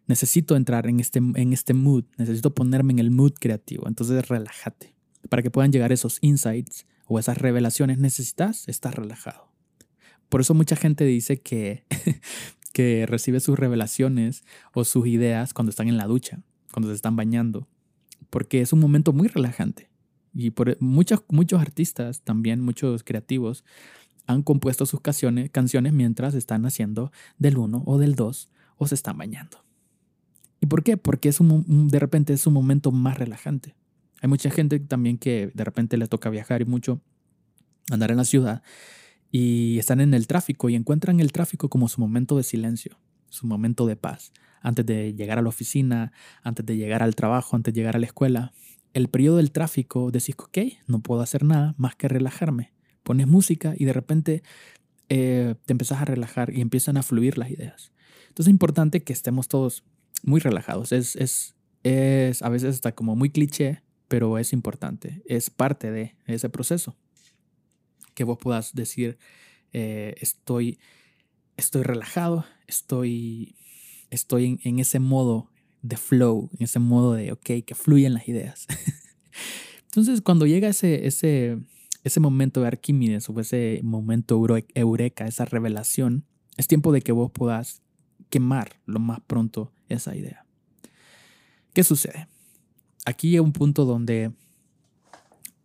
necesito 0.07 0.57
entrar 0.57 0.87
en 0.87 1.01
este, 1.01 1.19
en 1.19 1.53
este 1.53 1.75
mood, 1.75 2.05
necesito 2.17 2.55
ponerme 2.55 2.93
en 2.93 2.99
el 2.99 3.11
mood 3.11 3.33
creativo. 3.39 3.89
Entonces 3.89 4.29
relájate. 4.29 4.95
Para 5.29 5.43
que 5.43 5.51
puedan 5.51 5.71
llegar 5.71 5.93
esos 5.93 6.19
insights 6.21 6.87
o 7.07 7.19
esas 7.19 7.39
revelaciones 7.39 7.99
necesitas 7.99 8.69
estar 8.69 8.97
relajado. 8.97 9.53
Por 10.29 10.41
eso 10.41 10.55
mucha 10.55 10.77
gente 10.77 11.05
dice 11.05 11.41
que, 11.41 11.85
que 12.73 13.07
recibe 13.07 13.39
sus 13.39 13.59
revelaciones 13.59 14.45
o 14.75 14.85
sus 14.85 15.07
ideas 15.07 15.55
cuando 15.55 15.71
están 15.71 15.89
en 15.89 15.97
la 15.97 16.07
ducha, 16.07 16.43
cuando 16.73 16.89
se 16.89 16.97
están 16.97 17.15
bañando, 17.15 17.69
porque 18.31 18.61
es 18.61 18.73
un 18.73 18.81
momento 18.81 19.13
muy 19.13 19.29
relajante. 19.29 19.89
Y 20.35 20.51
por 20.51 20.81
muchos, 20.81 21.23
muchos 21.29 21.61
artistas, 21.61 22.23
también 22.23 22.61
muchos 22.61 23.05
creativos, 23.05 23.65
han 24.27 24.43
compuesto 24.43 24.87
sus 24.87 25.01
canciones, 25.01 25.93
mientras 25.93 26.35
están 26.35 26.65
haciendo 26.67 27.13
del 27.39 27.59
uno 27.59 27.83
o 27.87 27.99
del 27.99 28.15
dos 28.15 28.51
o 28.77 28.87
se 28.87 28.95
están 28.95 29.19
bañando. 29.19 29.59
¿Y 30.61 30.67
por 30.67 30.83
qué? 30.83 30.97
Porque 30.97 31.29
es 31.29 31.41
un, 31.41 31.89
de 31.89 31.99
repente 31.99 32.33
es 32.33 32.47
un 32.47 32.55
momento 32.55 32.93
más 32.93 33.19
relajante. 33.19 33.75
Hay 34.21 34.29
mucha 34.29 34.51
gente 34.51 34.79
también 34.79 35.19
que 35.19 35.51
de 35.53 35.65
repente 35.65 35.97
le 35.97 36.07
toca 36.07 36.31
viajar 36.31 36.63
y 36.63 36.65
mucho, 36.65 37.01
andar 37.91 38.13
en 38.13 38.17
la 38.17 38.25
ciudad 38.25 38.63
y 39.33 39.79
están 39.79 40.01
en 40.01 40.15
el 40.15 40.27
tráfico 40.27 40.69
y 40.69 40.77
encuentran 40.77 41.19
el 41.19 41.33
tráfico 41.33 41.69
como 41.69 41.89
su 41.89 42.01
momento 42.01 42.37
de 42.37 42.45
silencio, 42.45 42.99
su 43.29 43.47
momento 43.47 43.87
de 43.87 43.97
paz. 43.97 44.33
Antes 44.63 44.87
de 44.87 45.15
llegar 45.15 45.39
a 45.39 45.43
la 45.43 45.49
oficina, 45.49 46.13
antes 46.43 46.65
de 46.65 46.77
llegar 46.77 47.03
al 47.03 47.15
trabajo, 47.15 47.57
antes 47.57 47.75
de 47.75 47.81
llegar 47.81 47.97
a 47.97 47.99
la 47.99 48.07
escuela, 48.07 48.53
el 48.95 49.09
periodo 49.09 49.39
del 49.39 49.53
tráfico 49.53 50.11
decís, 50.11 50.35
ok, 50.39 50.59
no 50.87 51.01
puedo 51.01 51.23
hacer 51.23 51.45
nada 51.45 51.75
más 51.79 51.97
que 51.97 52.09
relajarme. 52.09 52.73
Pones 53.03 53.27
música 53.27 53.75
y 53.77 53.85
de 53.85 53.93
repente 53.93 54.43
eh, 55.09 55.55
te 55.67 55.73
empezás 55.73 56.01
a 56.01 56.05
relajar 56.05 56.53
y 56.55 56.61
empiezan 56.61 56.97
a 56.97 57.03
fluir 57.03 57.39
las 57.39 57.51
ideas. 57.51 57.93
Entonces 58.29 58.49
es 58.49 58.53
importante 58.53 59.03
que 59.03 59.13
estemos 59.13 59.49
todos 59.49 59.85
muy 60.23 60.41
relajados. 60.41 60.93
Es, 60.93 61.17
es, 61.17 61.55
es 61.83 62.43
a 62.43 62.49
veces 62.49 62.75
está 62.75 62.93
como 62.95 63.17
muy 63.17 63.31
cliché, 63.31 63.83
pero 64.09 64.39
es 64.39 64.53
importante. 64.53 65.23
Es 65.27 65.51
parte 65.51 65.91
de 65.91 66.17
ese 66.27 66.49
proceso. 66.49 66.97
Que 68.15 68.25
vos 68.25 68.39
puedas 68.39 68.75
decir, 68.75 69.19
eh, 69.73 70.15
estoy, 70.21 70.79
estoy 71.57 71.83
relajado, 71.83 72.45
estoy, 72.67 73.57
estoy 74.13 74.61
en, 74.63 74.79
ese 74.79 75.01
modo 75.01 75.51
de 75.81 75.97
flow, 75.97 76.51
en 76.59 76.65
ese 76.65 76.79
modo 76.79 77.15
de, 77.15 77.33
ok, 77.33 77.65
que 77.67 77.75
fluyen 77.75 78.15
las 78.15 78.29
ideas. 78.29 78.67
Entonces, 79.87 80.21
cuando 80.21 80.47
llega 80.47 80.69
ese, 80.69 81.07
ese, 81.07 81.59
ese 82.05 82.21
momento 82.21 82.61
de 82.61 82.69
Arquímedes 82.69 83.29
o 83.29 83.41
ese 83.41 83.81
momento 83.83 84.41
eureka, 84.75 85.27
esa 85.27 85.45
revelación, 85.47 86.25
es 86.59 86.69
tiempo 86.69 86.93
de 86.93 87.01
que 87.01 87.13
vos 87.13 87.31
puedas 87.33 87.83
quemar 88.29 88.81
lo 88.87 89.01
más 89.01 89.21
pronto 89.27 89.73
esa 89.89 90.15
idea. 90.15 90.45
¿Qué 91.73 91.83
sucede? 91.83 92.29
Aquí 93.07 93.33
hay 93.33 93.41
un 93.41 93.53
punto 93.53 93.87
donde 93.87 94.33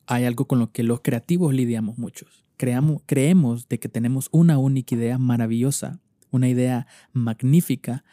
hay 0.05 0.23
algo 0.23 0.45
con 0.45 0.59
lo 0.59 0.71
que 0.71 0.83
los 0.83 1.01
creativos 1.01 1.53
lidiamos 1.53 1.97
muchos. 1.97 2.45
Creamos, 2.55 3.01
creemos 3.05 3.67
de 3.67 3.77
que 3.79 3.89
tenemos 3.89 4.29
una 4.31 4.57
única 4.57 4.95
idea 4.95 5.17
maravillosa, 5.17 5.99
una 6.31 6.47
idea 6.47 6.87
magnífica, 7.11 8.03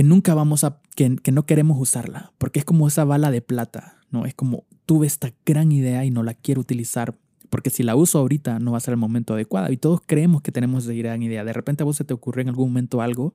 que 0.00 0.04
nunca 0.04 0.32
vamos 0.32 0.64
a, 0.64 0.80
que, 0.96 1.10
no 1.30 1.44
queremos 1.44 1.78
usarla, 1.78 2.32
porque 2.38 2.60
es 2.60 2.64
como 2.64 2.88
esa 2.88 3.04
bala 3.04 3.30
de 3.30 3.42
plata, 3.42 3.98
¿no? 4.10 4.24
Es 4.24 4.32
como 4.32 4.64
tuve 4.86 5.06
esta 5.06 5.34
gran 5.44 5.72
idea 5.72 6.06
y 6.06 6.10
no 6.10 6.22
la 6.22 6.32
quiero 6.32 6.62
utilizar, 6.62 7.18
porque 7.50 7.68
si 7.68 7.82
la 7.82 7.94
uso 7.96 8.18
ahorita 8.18 8.60
no 8.60 8.72
va 8.72 8.78
a 8.78 8.80
ser 8.80 8.92
el 8.92 8.96
momento 8.96 9.34
adecuado. 9.34 9.70
Y 9.70 9.76
todos 9.76 10.00
creemos 10.06 10.40
que 10.40 10.52
tenemos 10.52 10.84
esa 10.84 10.94
gran 10.94 11.22
idea. 11.22 11.44
De 11.44 11.52
repente 11.52 11.82
a 11.82 11.84
vos 11.84 11.98
se 11.98 12.04
te 12.04 12.14
ocurre 12.14 12.40
en 12.40 12.48
algún 12.48 12.70
momento 12.70 13.02
algo 13.02 13.34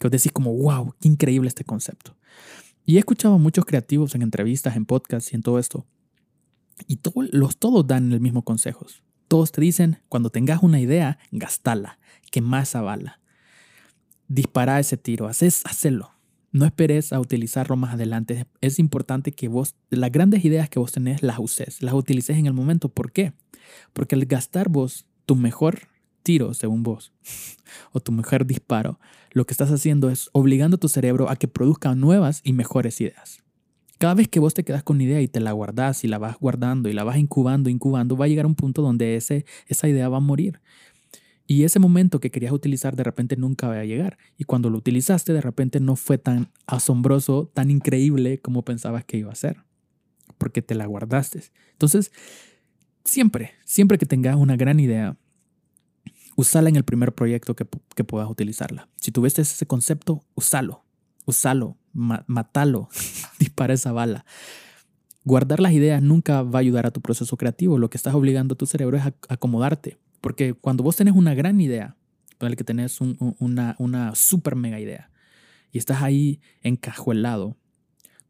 que 0.00 0.08
os 0.08 0.10
decís 0.10 0.32
como, 0.32 0.52
wow, 0.52 0.96
qué 1.00 1.06
increíble 1.06 1.46
este 1.46 1.62
concepto. 1.62 2.16
Y 2.84 2.96
he 2.96 2.98
escuchado 2.98 3.36
a 3.36 3.38
muchos 3.38 3.64
creativos 3.64 4.16
en 4.16 4.22
entrevistas, 4.22 4.74
en 4.74 4.86
podcasts 4.86 5.32
y 5.32 5.36
en 5.36 5.42
todo 5.42 5.60
esto. 5.60 5.86
Y 6.88 6.98
los 7.30 7.56
todos 7.56 7.86
dan 7.86 8.10
el 8.10 8.18
mismo 8.18 8.42
consejo. 8.42 8.84
Todos 9.28 9.52
te 9.52 9.60
dicen, 9.60 9.98
cuando 10.08 10.30
tengas 10.30 10.60
una 10.60 10.80
idea, 10.80 11.20
gastala, 11.30 12.00
quema 12.32 12.62
esa 12.62 12.80
bala. 12.80 13.20
Dispara 14.28 14.80
ese 14.80 14.96
tiro, 14.96 15.26
haces, 15.26 15.62
hacelo. 15.64 16.10
No 16.52 16.64
esperes 16.64 17.12
a 17.12 17.20
utilizarlo 17.20 17.76
más 17.76 17.94
adelante. 17.94 18.46
Es 18.60 18.78
importante 18.78 19.32
que 19.32 19.48
vos, 19.48 19.74
las 19.90 20.12
grandes 20.12 20.44
ideas 20.44 20.68
que 20.68 20.78
vos 20.78 20.92
tenés, 20.92 21.22
las 21.22 21.38
uses, 21.38 21.82
las 21.82 21.94
utilices 21.94 22.36
en 22.36 22.46
el 22.46 22.52
momento. 22.52 22.88
¿Por 22.88 23.10
qué? 23.10 23.32
Porque 23.92 24.14
al 24.14 24.24
gastar 24.26 24.68
vos 24.68 25.06
tu 25.26 25.34
mejor 25.34 25.88
tiro, 26.22 26.54
según 26.54 26.82
vos, 26.82 27.12
o 27.92 28.00
tu 28.00 28.12
mejor 28.12 28.46
disparo, 28.46 28.98
lo 29.32 29.46
que 29.46 29.52
estás 29.52 29.70
haciendo 29.70 30.10
es 30.10 30.30
obligando 30.32 30.76
a 30.76 30.80
tu 30.80 30.88
cerebro 30.88 31.28
a 31.28 31.36
que 31.36 31.48
produzca 31.48 31.94
nuevas 31.94 32.40
y 32.44 32.52
mejores 32.52 33.00
ideas. 33.00 33.44
Cada 33.98 34.14
vez 34.14 34.28
que 34.28 34.40
vos 34.40 34.54
te 34.54 34.64
quedas 34.64 34.82
con 34.82 34.96
una 34.96 35.04
idea 35.04 35.20
y 35.20 35.28
te 35.28 35.40
la 35.40 35.52
guardas 35.52 36.02
y 36.02 36.08
la 36.08 36.18
vas 36.18 36.36
guardando 36.38 36.88
y 36.88 36.92
la 36.92 37.04
vas 37.04 37.16
incubando, 37.16 37.70
incubando, 37.70 38.16
va 38.16 38.24
a 38.24 38.28
llegar 38.28 38.46
un 38.46 38.54
punto 38.54 38.82
donde 38.82 39.16
ese, 39.16 39.44
esa 39.68 39.88
idea 39.88 40.08
va 40.08 40.16
a 40.16 40.20
morir. 40.20 40.60
Y 41.46 41.64
ese 41.64 41.78
momento 41.78 42.20
que 42.20 42.30
querías 42.30 42.52
utilizar 42.52 42.96
de 42.96 43.04
repente 43.04 43.36
nunca 43.36 43.68
va 43.68 43.78
a 43.78 43.84
llegar. 43.84 44.16
Y 44.38 44.44
cuando 44.44 44.70
lo 44.70 44.78
utilizaste 44.78 45.32
de 45.32 45.40
repente 45.40 45.78
no 45.78 45.94
fue 45.96 46.16
tan 46.16 46.50
asombroso, 46.66 47.50
tan 47.52 47.70
increíble 47.70 48.38
como 48.38 48.62
pensabas 48.62 49.04
que 49.04 49.18
iba 49.18 49.30
a 49.30 49.34
ser. 49.34 49.64
Porque 50.38 50.62
te 50.62 50.74
la 50.74 50.86
guardaste. 50.86 51.42
Entonces, 51.72 52.12
siempre, 53.04 53.52
siempre 53.64 53.98
que 53.98 54.06
tengas 54.06 54.36
una 54.36 54.56
gran 54.56 54.80
idea, 54.80 55.18
usala 56.36 56.68
en 56.68 56.76
el 56.76 56.84
primer 56.84 57.12
proyecto 57.14 57.54
que, 57.54 57.64
puedas 57.64 58.30
utilizarla. 58.30 58.88
Si 58.98 59.12
tuviste 59.12 59.42
ese 59.42 59.66
concepto, 59.66 60.24
usalo, 60.34 60.84
usalo, 61.26 61.76
matalo, 61.92 62.88
dispara 63.38 63.74
esa 63.74 63.92
bala. 63.92 64.24
Guardar 65.24 65.60
las 65.60 65.72
ideas 65.72 66.02
nunca 66.02 66.42
va 66.42 66.58
a 66.58 66.60
ayudar 66.60 66.86
a 66.86 66.90
tu 66.90 67.00
proceso 67.00 67.36
creativo. 67.36 67.78
Lo 67.78 67.88
que 67.88 67.96
estás 67.96 68.14
obligando 68.14 68.54
a 68.54 68.58
tu 68.58 68.66
cerebro 68.66 68.96
es 68.96 69.04
a 69.04 69.14
acomodarte. 69.28 69.98
Porque 70.24 70.54
cuando 70.54 70.82
vos 70.82 70.96
tenés 70.96 71.14
una 71.14 71.34
gran 71.34 71.60
idea, 71.60 71.98
el 72.40 72.56
que 72.56 72.64
tenés 72.64 73.02
una, 73.02 73.76
una 73.78 74.14
super 74.14 74.56
mega 74.56 74.80
idea, 74.80 75.10
y 75.70 75.76
estás 75.76 76.00
ahí 76.00 76.40
encajuelado, 76.62 77.58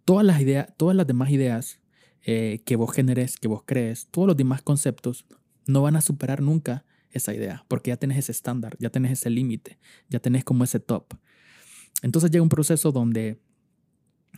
todas 0.04 0.26
las 0.26 0.40
ideas, 0.40 0.74
todas 0.76 0.96
las 0.96 1.07
demás 1.07 1.30
ideas 1.30 1.78
eh, 2.24 2.62
que 2.66 2.74
vos 2.74 2.92
generes, 2.92 3.37
que 3.37 3.46
vos 3.46 3.62
crees, 3.64 4.09
todos 4.11 4.26
los 4.26 4.37
demás 4.37 4.61
conceptos 4.61 5.24
no 5.68 5.83
van 5.83 5.94
a 5.94 6.00
superar 6.00 6.42
nunca 6.42 6.85
esa 7.12 7.33
idea, 7.33 7.64
porque 7.68 7.90
ya 7.90 7.96
tenés 7.96 8.18
ese 8.18 8.33
estándar, 8.33 8.76
ya 8.80 8.90
tenés 8.90 9.12
ese 9.12 9.30
límite, 9.30 9.78
ya 10.09 10.18
tenés 10.18 10.42
como 10.42 10.64
ese 10.64 10.80
top. 10.80 11.14
Entonces 12.02 12.33
llega 12.33 12.42
un 12.42 12.48
proceso 12.48 12.90
donde, 12.90 13.40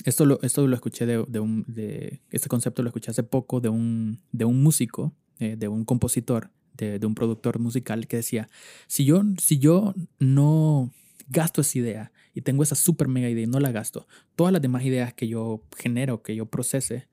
esto 0.05 0.27
lo, 0.27 0.43
esto 0.43 0.67
lo 0.67 0.75
escuché 0.75 1.07
de, 1.07 1.25
de, 1.27 2.21
este 2.29 2.51
concepto 2.51 2.83
lo 2.83 2.91
escuché 2.91 3.13
hace 3.13 3.23
poco 3.23 3.63
de 3.63 3.71
un, 3.71 4.21
de 4.31 4.45
un 4.45 4.63
músico, 4.63 5.15
eh, 5.39 5.57
de 5.57 5.69
un 5.69 5.87
compositor, 5.87 6.51
de, 6.77 7.05
un 7.05 7.15
productor 7.15 7.59
musical 7.59 8.07
que 8.07 8.19
decía, 8.19 8.49
si 8.87 9.05
yo, 9.05 9.23
si 9.39 9.59
yo 9.59 9.95
no 10.19 10.93
gasto 11.29 11.61
esa 11.61 11.79
idea 11.79 12.13
y 12.35 12.43
tengo 12.43 12.63
esa 12.63 12.75
super 12.75 13.09
mega 13.09 13.29
idea 13.29 13.45
y 13.45 13.49
no 13.49 13.61
la 13.61 13.73
gasto, 13.73 14.07
todas 14.37 14.53
las 14.53 14.63
demás 14.63 14.85
ideas 14.85 15.15
que 15.15 15.29
yo 15.29 15.63
genero, 15.77 16.23
que 16.23 16.37
yo 16.37 16.47
procese, 16.47 17.09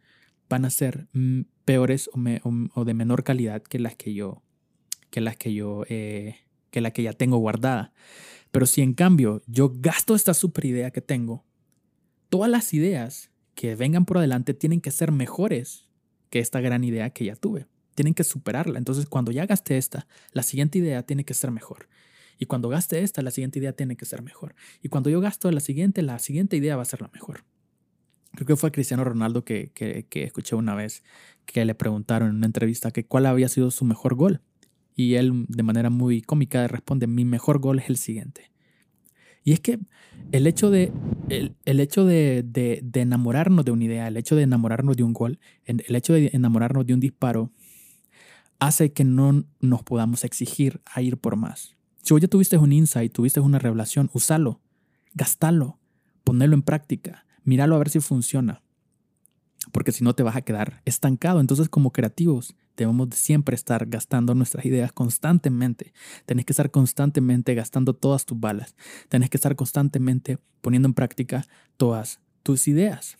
van 0.49 0.65
a 0.65 0.69
ser 0.69 1.08
mm, 1.13 1.41
peores 1.65 2.10
o, 2.13 2.19
o 2.76 2.86
de 2.86 2.93
menor 2.93 3.23
calidad 3.23 3.63
que 3.63 3.80
las 3.80 3.95
que 3.95 4.13
yo 4.13 4.43
que 5.13 5.21
las 5.21 5.38
que 5.38 5.54
yo, 5.54 5.86
eh, 5.89 6.38
que 6.71 6.82
la 6.82 6.89
que 6.89 7.04
ya 7.04 7.13
tengo 7.13 7.38
guardada. 7.38 7.93
Pero 8.49 8.65
si 8.65 8.82
en 8.82 8.95
cambio 8.95 9.43
yo 9.45 9.71
gasto 9.76 10.15
esta 10.15 10.34
super 10.34 10.65
idea 10.65 10.89
que 10.89 11.02
tengo, 11.02 11.45
todas 12.30 12.49
las 12.49 12.73
ideas 12.73 13.30
que 13.54 13.76
vengan 13.76 14.06
por 14.06 14.17
adelante 14.17 14.56
tienen 14.56 14.82
que 14.82 14.89
ser 14.89 15.12
mejores 15.12 15.88
que 16.32 16.39
esta 16.39 16.62
gran 16.62 16.84
idea 16.84 17.12
que 17.12 17.26
ya 17.26 17.36
tuve. 17.36 17.67
Tienen 17.95 18.13
que 18.13 18.23
superarla. 18.23 18.77
Entonces, 18.77 19.06
cuando 19.06 19.32
ya 19.32 19.45
gaste 19.45 19.77
esta, 19.77 20.08
la 20.32 20.43
siguiente 20.43 20.79
idea 20.79 21.03
tiene 21.03 21.23
que 21.23 21.34
ser 21.34 21.51
mejor. 21.51 21.88
Y 22.39 22.45
cuando 22.45 22.69
gaste 22.69 23.01
esta, 23.01 23.21
la 23.21 23.32
siguiente 23.32 23.60
idea 23.60 23.73
tiene 23.73 23.95
que 23.95 24.06
ser 24.06 24.21
mejor. 24.21 24.56
Y 24.82 24.89
cuando 24.89 25.10
yo 25.10 25.21
gasto 25.21 25.49
la 25.51 25.60
siguiente, 25.60 26.01
la 26.01 26.19
siguiente 26.19 26.58
idea 26.58 26.75
va 26.75 26.82
a 26.82 26.86
ser 26.86 27.01
la 27.01 27.10
mejor. 27.13 27.45
Creo 28.32 28.47
que 28.47 28.56
fue 28.56 28.69
a 28.69 28.71
Cristiano 28.71 29.03
Ronaldo 29.03 29.45
que, 29.45 29.71
que, 29.73 30.08
que 30.10 30.23
escuché 30.23 30.56
una 30.56 30.73
vez 30.73 31.03
que 31.45 31.63
le 31.65 31.75
preguntaron 31.75 32.29
en 32.29 32.36
una 32.38 32.47
entrevista 32.47 32.91
que 32.91 33.06
cuál 33.06 33.27
había 33.27 33.47
sido 33.47 33.69
su 33.69 33.86
mejor 33.86 34.15
gol. 34.15 34.41
Y 34.95 35.15
él 35.15 35.45
de 35.47 35.63
manera 35.63 35.89
muy 35.89 36.21
cómica 36.21 36.67
responde, 36.67 37.08
mi 37.08 37.25
mejor 37.25 37.60
gol 37.60 37.79
es 37.79 37.89
el 37.89 37.97
siguiente. 37.97 38.51
Y 39.43 39.51
es 39.51 39.60
que 39.60 39.79
el 40.32 40.47
hecho 40.47 40.69
de, 40.69 40.91
el, 41.29 41.79
hecho 41.79 42.06
de, 42.06 42.43
de, 42.43 43.01
enamorarnos 43.01 43.65
de 43.65 43.71
una 43.71 43.84
idea, 43.84 44.08
el 44.08 44.17
hecho 44.17 44.36
de 44.36 44.43
enamorarnos 44.43 44.95
de 44.95 45.03
un 45.03 45.13
gol, 45.13 45.39
el 45.65 45.95
hecho 45.95 46.13
de 46.13 46.29
enamorarnos 46.34 46.86
de 46.86 46.93
un 46.93 46.99
disparo, 46.99 47.51
hace 48.67 48.93
que 48.93 49.04
no 49.04 49.43
nos 49.60 49.84
podamos 49.84 50.23
exigir 50.23 50.82
a 50.86 51.02
ir 51.02 51.17
por 51.17 51.36
más. 51.36 51.76
Si 52.02 52.13
hoy 52.13 52.21
ya 52.21 52.28
tuviste 52.28 52.58
un 52.58 52.71
insight, 52.71 53.12
tuviste 53.12 53.39
una 53.39 53.60
revelación, 53.60 54.10
usalo, 54.13 54.62
gastalo, 55.13 55.80
ponelo 56.23 56.54
en 56.54 56.62
práctica, 56.62 57.26
míralo 57.43 57.76
a 57.76 57.80
ver 57.80 57.89
si 57.89 57.99
funciona. 57.99 58.62
Porque 59.71 59.91
si 59.91 60.04
no 60.04 60.13
te 60.13 60.23
vas 60.23 60.36
a 60.36 60.41
quedar 60.41 60.82
estancado. 60.86 61.39
Entonces 61.39 61.69
como 61.69 61.91
creativos 61.91 62.56
debemos 62.76 63.10
siempre 63.15 63.56
estar 63.56 63.86
gastando 63.86 64.36
nuestras 64.36 64.65
ideas 64.65 64.91
constantemente. 64.91 65.93
Tenés 66.26 66.45
que 66.45 66.54
estar 66.54 66.69
constantemente 66.71 67.56
gastando 67.56 67.93
todas 67.93 68.26
tus 68.26 68.39
balas. 68.39 68.76
Tenés 69.08 69.30
que 69.30 69.38
estar 69.38 69.56
constantemente 69.56 70.38
poniendo 70.62 70.88
en 70.88 70.93
práctica 70.93 71.45
todas 71.78 72.19
tus 72.43 72.67
ideas. 72.67 73.17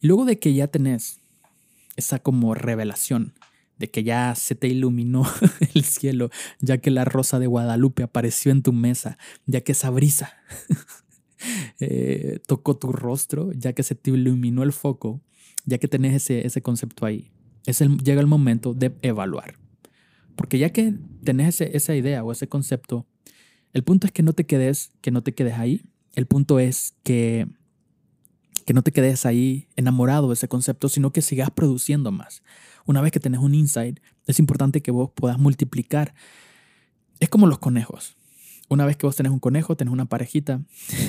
Y 0.00 0.06
luego 0.06 0.24
de 0.24 0.38
que 0.38 0.54
ya 0.54 0.68
tenés 0.68 1.20
esa 1.96 2.20
como 2.20 2.54
revelación, 2.54 3.34
de 3.80 3.90
que 3.90 4.04
ya 4.04 4.36
se 4.36 4.54
te 4.54 4.68
iluminó 4.68 5.24
el 5.74 5.82
cielo, 5.82 6.30
ya 6.60 6.78
que 6.78 6.92
la 6.92 7.04
rosa 7.04 7.40
de 7.40 7.48
Guadalupe 7.48 8.04
apareció 8.04 8.52
en 8.52 8.62
tu 8.62 8.72
mesa, 8.72 9.18
ya 9.46 9.62
que 9.62 9.72
esa 9.72 9.90
brisa 9.90 10.32
eh, 11.80 12.38
tocó 12.46 12.76
tu 12.76 12.92
rostro, 12.92 13.50
ya 13.52 13.72
que 13.72 13.82
se 13.82 13.96
te 13.96 14.12
iluminó 14.12 14.62
el 14.62 14.72
foco, 14.72 15.20
ya 15.64 15.78
que 15.78 15.88
tenés 15.88 16.14
ese, 16.14 16.46
ese 16.46 16.62
concepto 16.62 17.04
ahí 17.04 17.32
es 17.66 17.80
el, 17.80 17.98
llega 17.98 18.20
el 18.20 18.26
momento 18.26 18.74
de 18.74 18.94
evaluar. 19.02 19.56
Porque 20.36 20.58
ya 20.58 20.70
que 20.70 20.94
tenés 21.24 21.60
esa 21.60 21.94
idea 21.94 22.24
o 22.24 22.32
ese 22.32 22.48
concepto, 22.48 23.06
el 23.72 23.84
punto 23.84 24.06
es 24.06 24.12
que 24.12 24.22
no 24.22 24.32
te 24.32 24.46
quedes, 24.46 24.92
que 25.00 25.10
no 25.10 25.22
te 25.22 25.34
quedes 25.34 25.54
ahí, 25.54 25.84
el 26.14 26.26
punto 26.26 26.58
es 26.58 26.94
que, 27.02 27.46
que 28.70 28.74
no 28.74 28.82
te 28.82 28.92
quedes 28.92 29.26
ahí 29.26 29.66
enamorado 29.74 30.28
de 30.28 30.34
ese 30.34 30.46
concepto, 30.46 30.88
sino 30.88 31.12
que 31.12 31.22
sigas 31.22 31.50
produciendo 31.50 32.12
más. 32.12 32.44
Una 32.86 33.00
vez 33.00 33.10
que 33.10 33.18
tenés 33.18 33.40
un 33.40 33.52
insight, 33.52 33.98
es 34.28 34.38
importante 34.38 34.80
que 34.80 34.92
vos 34.92 35.10
puedas 35.12 35.40
multiplicar. 35.40 36.14
Es 37.18 37.28
como 37.28 37.48
los 37.48 37.58
conejos. 37.58 38.16
Una 38.68 38.86
vez 38.86 38.96
que 38.96 39.06
vos 39.06 39.16
tenés 39.16 39.32
un 39.32 39.40
conejo, 39.40 39.76
tenés 39.76 39.92
una 39.92 40.04
parejita 40.04 40.62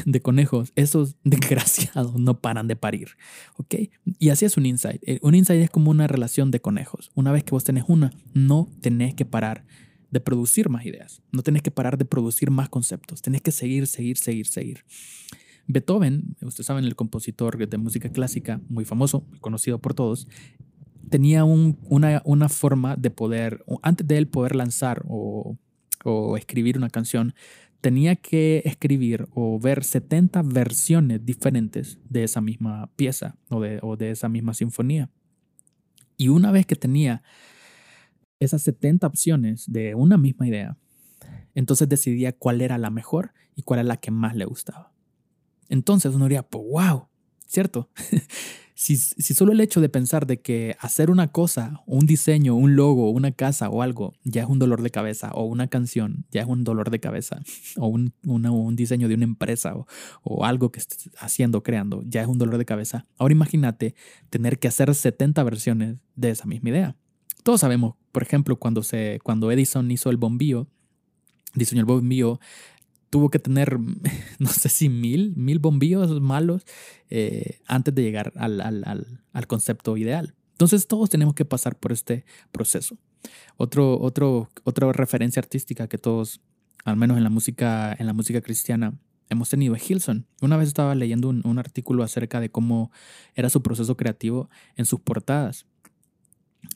de 0.07 0.21
conejos, 0.23 0.73
esos 0.75 1.17
desgraciados 1.23 2.15
no 2.15 2.39
paran 2.39 2.67
de 2.67 2.75
parir, 2.75 3.09
¿ok? 3.57 3.75
Y 4.17 4.29
así 4.29 4.45
es 4.45 4.57
un 4.57 4.65
insight. 4.65 4.99
Eh, 5.05 5.19
un 5.21 5.35
insight 5.35 5.61
es 5.61 5.69
como 5.69 5.91
una 5.91 6.07
relación 6.07 6.49
de 6.49 6.61
conejos. 6.61 7.11
Una 7.13 7.31
vez 7.31 7.43
que 7.43 7.51
vos 7.51 7.63
tenés 7.63 7.83
una, 7.87 8.11
no 8.33 8.71
tenés 8.81 9.13
que 9.13 9.25
parar 9.25 9.67
de 10.09 10.19
producir 10.19 10.69
más 10.69 10.83
ideas. 10.83 11.21
No 11.31 11.43
tenés 11.43 11.61
que 11.61 11.69
parar 11.69 11.99
de 11.99 12.05
producir 12.05 12.49
más 12.49 12.69
conceptos. 12.69 13.21
Tenés 13.21 13.43
que 13.43 13.51
seguir, 13.51 13.85
seguir, 13.85 14.17
seguir, 14.17 14.47
seguir. 14.47 14.83
Beethoven, 15.73 16.35
ustedes 16.41 16.65
saben, 16.65 16.85
el 16.85 16.95
compositor 16.95 17.67
de 17.67 17.77
música 17.77 18.09
clásica, 18.09 18.61
muy 18.69 18.85
famoso, 18.85 19.25
conocido 19.39 19.79
por 19.79 19.93
todos, 19.93 20.27
tenía 21.09 21.43
una, 21.43 22.49
forma 22.49 22.95
de 22.95 23.11
poder, 23.11 23.63
antes 23.81 24.07
de 24.07 24.17
él 24.17 24.27
poder 24.27 24.55
lanzar 24.55 25.03
o, 25.07 25.57
escribir 26.37 26.77
una 26.77 26.89
canción, 26.89 27.35
tenía 27.81 28.15
que 28.15 28.63
escribir 28.65 29.27
o 29.33 29.59
ver 29.59 29.83
70 29.83 30.41
versiones 30.43 31.23
diferentes 31.23 31.99
de 32.09 32.23
esa 32.23 32.41
misma 32.41 32.89
pieza 32.95 33.35
o 33.49 33.61
de, 33.61 33.79
o 33.81 33.97
de 33.97 34.11
esa 34.11 34.29
misma 34.29 34.53
sinfonía. 34.53 35.09
Y 36.17 36.29
una 36.29 36.51
vez 36.51 36.65
que 36.65 36.75
tenía 36.75 37.23
esas 38.39 38.63
70 38.63 39.05
opciones 39.05 39.71
de 39.71 39.93
una 39.95 40.17
misma 40.17 40.47
idea, 40.47 40.77
entonces 41.53 41.89
decidía 41.89 42.31
cuál 42.31 42.61
era 42.61 42.77
la 42.77 42.89
mejor 42.89 43.33
y 43.55 43.63
cuál 43.63 43.79
era 43.79 43.87
la 43.87 43.97
que 43.97 44.11
más 44.11 44.35
le 44.35 44.45
gustaba. 44.45 44.91
Entonces 45.71 46.13
uno 46.13 46.25
diría, 46.25 46.43
pues 46.43 46.65
wow, 46.69 47.07
¿cierto? 47.47 47.89
si, 48.75 48.97
si, 48.97 49.33
solo 49.33 49.53
el 49.53 49.61
hecho 49.61 49.79
de 49.79 49.87
pensar 49.87 50.27
de 50.27 50.41
que 50.41 50.75
hacer 50.81 51.09
una 51.09 51.29
cosa, 51.29 51.81
un 51.85 52.05
diseño, 52.05 52.55
un 52.55 52.75
logo, 52.75 53.09
una 53.09 53.31
casa 53.31 53.69
o 53.69 53.81
algo, 53.81 54.13
ya 54.25 54.41
es 54.41 54.49
un 54.49 54.59
dolor 54.59 54.81
de 54.81 54.89
cabeza, 54.89 55.31
o 55.33 55.45
una 55.45 55.67
canción, 55.67 56.25
ya 56.29 56.41
es 56.41 56.47
un 56.47 56.65
dolor 56.65 56.89
de 56.89 56.99
cabeza, 56.99 57.41
o 57.77 57.87
un, 57.87 58.13
un 58.25 58.75
diseño 58.75 59.07
de 59.07 59.15
una 59.15 59.23
empresa 59.23 59.73
o, 59.73 59.87
o, 60.23 60.43
algo 60.43 60.73
que 60.73 60.79
estés 60.79 61.09
haciendo, 61.17 61.63
creando, 61.63 62.03
ya 62.05 62.21
es 62.21 62.27
un 62.27 62.37
dolor 62.37 62.57
de 62.57 62.65
cabeza. 62.65 63.07
Ahora 63.17 63.31
imagínate 63.31 63.95
tener 64.29 64.59
que 64.59 64.67
hacer 64.67 64.93
70 64.93 65.41
versiones 65.43 65.95
de 66.17 66.31
esa 66.31 66.47
misma 66.47 66.69
idea. 66.69 66.95
Todos 67.43 67.61
sabemos, 67.61 67.95
por 68.11 68.23
ejemplo, 68.23 68.57
cuando, 68.57 68.83
se, 68.83 69.19
cuando 69.23 69.49
Edison 69.53 69.89
hizo 69.89 70.09
el 70.09 70.17
bombillo, 70.17 70.67
diseñó 71.55 71.79
el 71.79 71.85
bombillo, 71.85 72.41
tuvo 73.11 73.29
que 73.29 73.37
tener, 73.37 73.77
no 74.39 74.49
sé 74.49 74.69
si 74.69 74.89
mil, 74.89 75.35
mil 75.35 75.59
bombillos 75.59 76.19
malos 76.19 76.65
eh, 77.11 77.59
antes 77.67 77.93
de 77.93 78.01
llegar 78.01 78.33
al, 78.35 78.59
al, 78.59 79.21
al, 79.31 79.47
concepto 79.47 79.97
ideal. 79.97 80.33
Entonces 80.53 80.87
todos 80.87 81.09
tenemos 81.09 81.35
que 81.35 81.45
pasar 81.45 81.77
por 81.77 81.91
este 81.91 82.25
proceso. 82.51 82.97
Otro, 83.57 83.99
otro, 83.99 84.49
otra 84.63 84.91
referencia 84.91 85.39
artística 85.39 85.87
que 85.87 85.99
todos, 85.99 86.41
al 86.83 86.97
menos 86.97 87.17
en 87.17 87.23
la 87.23 87.29
música, 87.29 87.95
en 87.99 88.07
la 88.07 88.13
música 88.13 88.41
cristiana, 88.41 88.97
hemos 89.29 89.49
tenido 89.49 89.75
es 89.75 89.89
Hilson. 89.89 90.25
Una 90.41 90.57
vez 90.57 90.67
estaba 90.67 90.95
leyendo 90.95 91.29
un, 91.29 91.41
un 91.45 91.59
artículo 91.59 92.03
acerca 92.03 92.39
de 92.39 92.49
cómo 92.49 92.91
era 93.35 93.49
su 93.49 93.61
proceso 93.61 93.95
creativo 93.95 94.49
en 94.75 94.85
sus 94.85 94.99
portadas. 94.99 95.65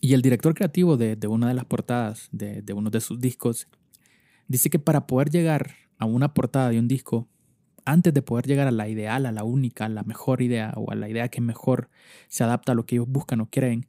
Y 0.02 0.14
el 0.14 0.22
director 0.22 0.54
creativo 0.54 0.98
de, 0.98 1.18
una 1.28 1.48
de 1.48 1.54
las 1.54 1.66
portadas 1.66 2.30
de, 2.32 2.64
uno 2.74 2.90
de 2.90 3.02
sus 3.02 3.20
discos 3.20 3.68
dice 4.48 4.70
que 4.70 4.80
para 4.80 5.08
poder 5.08 5.30
llegar 5.30 5.76
a 5.98 6.06
una 6.06 6.34
portada 6.34 6.70
de 6.70 6.80
un 6.80 6.88
disco, 6.88 7.28
antes 7.86 8.14
de 8.14 8.22
poder 8.22 8.48
llegar 8.48 8.68
a 8.68 8.72
la 8.72 8.90
ideal, 8.90 9.26
a 9.26 9.32
la 9.32 9.44
única, 9.44 9.86
a 9.86 9.90
la 9.90 10.04
mejor 10.04 10.42
idea 10.42 10.74
o 10.76 10.92
a 10.92 10.96
la 10.96 11.08
idea 11.08 11.30
que 11.30 11.42
mejor 11.42 11.90
se 12.28 12.44
adapta 12.44 12.72
a 12.72 12.76
lo 12.76 12.86
que 12.86 12.96
ellos 12.96 13.08
buscan 13.08 13.42
o 13.42 13.50
quieren, 13.50 13.88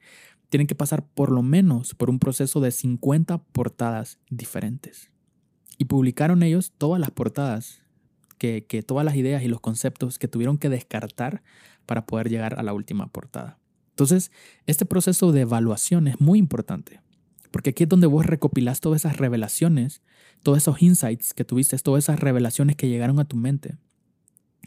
tienen 0.49 0.67
que 0.67 0.75
pasar 0.75 1.05
por 1.07 1.31
lo 1.31 1.43
menos 1.43 1.95
por 1.95 2.11
un 2.11 2.19
proceso 2.19 2.61
de 2.61 2.71
50 2.71 3.39
portadas 3.39 4.19
diferentes. 4.31 5.11
Y 5.79 5.87
publicaron 5.87 6.43
ellos 6.43 6.73
todas 6.77 7.01
las 7.01 7.11
portadas, 7.11 7.83
que, 8.39 8.67
que 8.67 8.83
todas 8.83 9.05
las 9.05 9.17
ideas 9.17 9.43
y 9.43 9.49
los 9.49 9.61
conceptos 9.61 10.19
que 10.19 10.29
tuvieron 10.29 10.59
que 10.59 10.69
descartar 10.69 11.43
para 11.87 12.07
poder 12.07 12.29
llegar 12.29 12.59
a 12.59 12.63
la 12.63 12.75
última 12.75 13.07
portada. 13.07 13.59
Entonces, 13.91 14.31
este 14.67 14.85
proceso 14.85 15.33
de 15.33 15.41
evaluación 15.43 16.07
es 16.07 16.21
muy 16.21 16.39
importante, 16.39 17.01
porque 17.57 17.71
aquí 17.71 17.85
es 17.85 17.89
donde 17.89 18.07
vos 18.07 18.27
recopilás 18.27 18.83
todas 18.83 19.01
esas 19.01 19.17
revelaciones, 19.17 20.03
todos 20.43 20.59
esos 20.59 20.83
insights 20.83 21.33
que 21.33 21.43
tuviste, 21.43 21.79
todas 21.79 22.05
esas 22.05 22.21
revelaciones 22.21 22.77
que 22.77 22.87
llegaron 22.87 23.19
a 23.19 23.25
tu 23.25 23.35
mente. 23.35 23.79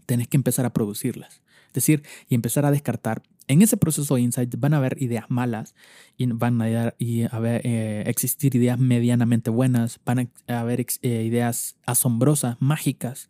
Tenés 0.07 0.27
que 0.27 0.37
empezar 0.37 0.65
a 0.65 0.73
producirlas, 0.73 1.43
es 1.67 1.73
decir, 1.73 2.01
y 2.29 2.33
empezar 2.33 2.65
a 2.65 2.71
descartar. 2.71 3.21
En 3.47 3.61
ese 3.61 3.77
proceso 3.77 4.15
de 4.15 4.21
insights 4.21 4.59
van 4.59 4.73
a 4.73 4.77
haber 4.77 4.99
ideas 4.99 5.25
malas 5.29 5.75
y 6.17 6.25
van 6.25 6.59
a 6.63 6.95
haber, 7.29 7.61
eh, 7.63 8.05
existir 8.07 8.55
ideas 8.55 8.79
medianamente 8.79 9.51
buenas, 9.51 9.99
van 10.03 10.31
a 10.47 10.59
haber 10.59 10.83
eh, 11.03 11.23
ideas 11.25 11.77
asombrosas, 11.85 12.57
mágicas, 12.59 13.29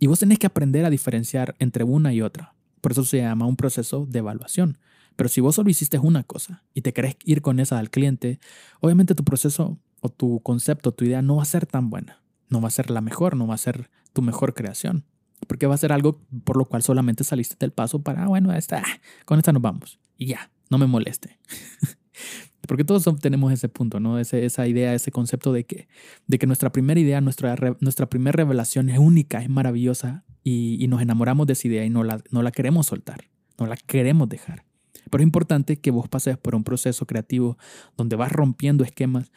y 0.00 0.08
vos 0.08 0.18
tenés 0.18 0.40
que 0.40 0.48
aprender 0.48 0.84
a 0.84 0.90
diferenciar 0.90 1.54
entre 1.60 1.84
una 1.84 2.12
y 2.12 2.22
otra. 2.22 2.56
Por 2.80 2.90
eso 2.90 3.04
se 3.04 3.18
llama 3.18 3.46
un 3.46 3.54
proceso 3.54 4.04
de 4.04 4.18
evaluación. 4.18 4.78
Pero 5.16 5.28
si 5.28 5.40
vos 5.40 5.54
solo 5.54 5.70
hiciste 5.70 5.98
una 5.98 6.22
cosa 6.22 6.62
y 6.74 6.82
te 6.82 6.92
querés 6.92 7.16
ir 7.24 7.42
con 7.42 7.58
esa 7.58 7.78
al 7.78 7.90
cliente, 7.90 8.38
obviamente 8.80 9.14
tu 9.14 9.24
proceso 9.24 9.78
o 10.00 10.10
tu 10.10 10.40
concepto, 10.40 10.92
tu 10.92 11.04
idea 11.04 11.22
no 11.22 11.36
va 11.36 11.42
a 11.42 11.46
ser 11.46 11.66
tan 11.66 11.90
buena. 11.90 12.22
No 12.48 12.60
va 12.60 12.68
a 12.68 12.70
ser 12.70 12.90
la 12.90 13.00
mejor, 13.00 13.36
no 13.36 13.46
va 13.46 13.54
a 13.54 13.58
ser 13.58 13.90
tu 14.12 14.22
mejor 14.22 14.54
creación. 14.54 15.04
Porque 15.46 15.66
va 15.66 15.74
a 15.74 15.78
ser 15.78 15.92
algo 15.92 16.20
por 16.44 16.56
lo 16.56 16.66
cual 16.66 16.82
solamente 16.82 17.24
saliste 17.24 17.56
del 17.58 17.72
paso 17.72 18.02
para, 18.02 18.24
ah, 18.24 18.28
bueno, 18.28 18.52
esta, 18.52 18.82
con 19.24 19.38
esta 19.38 19.52
nos 19.52 19.62
vamos. 19.62 19.98
Y 20.16 20.26
ya, 20.26 20.50
no 20.70 20.78
me 20.78 20.86
moleste. 20.86 21.38
Porque 22.66 22.84
todos 22.84 23.04
tenemos 23.20 23.52
ese 23.52 23.68
punto, 23.68 24.00
¿no? 24.00 24.18
Ese, 24.18 24.44
esa 24.44 24.66
idea, 24.66 24.92
ese 24.92 25.12
concepto 25.12 25.52
de 25.52 25.64
que, 25.64 25.88
de 26.26 26.38
que 26.38 26.46
nuestra 26.46 26.72
primera 26.72 26.98
idea, 26.98 27.20
nuestra, 27.20 27.56
nuestra 27.80 28.06
primera 28.06 28.36
revelación 28.36 28.88
es 28.88 28.98
única, 28.98 29.40
es 29.40 29.48
maravillosa 29.48 30.24
y, 30.42 30.82
y, 30.82 30.88
nos 30.88 31.00
enamoramos 31.00 31.46
de 31.46 31.52
esa 31.52 31.68
idea 31.68 31.84
y 31.84 31.90
no 31.90 32.02
la, 32.02 32.20
no 32.30 32.42
la 32.42 32.50
queremos 32.50 32.86
soltar, 32.86 33.24
no 33.58 33.66
la 33.66 33.76
queremos 33.76 34.28
dejar. 34.28 34.65
Pero 35.10 35.22
es 35.22 35.26
importante 35.26 35.78
que 35.78 35.90
vos 35.90 36.08
pases 36.08 36.36
por 36.36 36.54
un 36.54 36.64
proceso 36.64 37.06
creativo 37.06 37.56
donde 37.96 38.16
vas 38.16 38.32
rompiendo 38.32 38.84
esquemas 38.84 39.30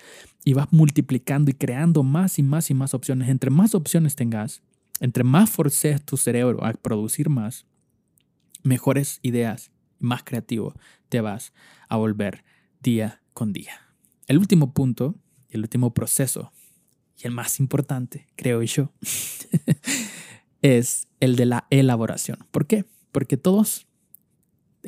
y 0.44 0.54
vas 0.54 0.72
multiplicando 0.72 1.52
y 1.52 1.54
creando 1.54 2.04
más 2.04 2.40
y 2.40 2.44
más 2.44 2.70
y 2.70 2.74
más 2.74 2.94
opciones. 2.94 3.30
Entre 3.30 3.50
más 3.50 3.76
opciones 3.76 4.16
tengas, 4.16 4.62
entre 5.00 5.24
más 5.24 5.50
forces 5.50 6.04
tu 6.04 6.18
cerebro 6.18 6.64
a 6.64 6.74
producir 6.74 7.30
más, 7.30 7.66
mejores 8.64 9.20
ideas, 9.22 9.72
más 10.00 10.24
creativo 10.24 10.74
te 11.10 11.22
vas 11.22 11.54
a 11.88 11.98
volver 11.98 12.44
día 12.82 13.22
con 13.34 13.54
día. 13.54 13.74
El 14.28 14.38
último 14.38 14.74
punto, 14.74 15.16
el 15.50 15.62
último 15.62 15.94
proceso 15.94 16.52
y 17.18 17.28
el 17.28 17.32
más 17.32 17.60
importante, 17.60 18.28
creo 18.36 18.62
yo, 18.64 18.94
es 20.62 21.08
el 21.20 21.36
de 21.36 21.46
la 21.46 21.68
elaboración. 21.70 22.40
¿Por 22.52 22.66
qué? 22.66 22.86
Porque 23.12 23.38
todos 23.38 23.88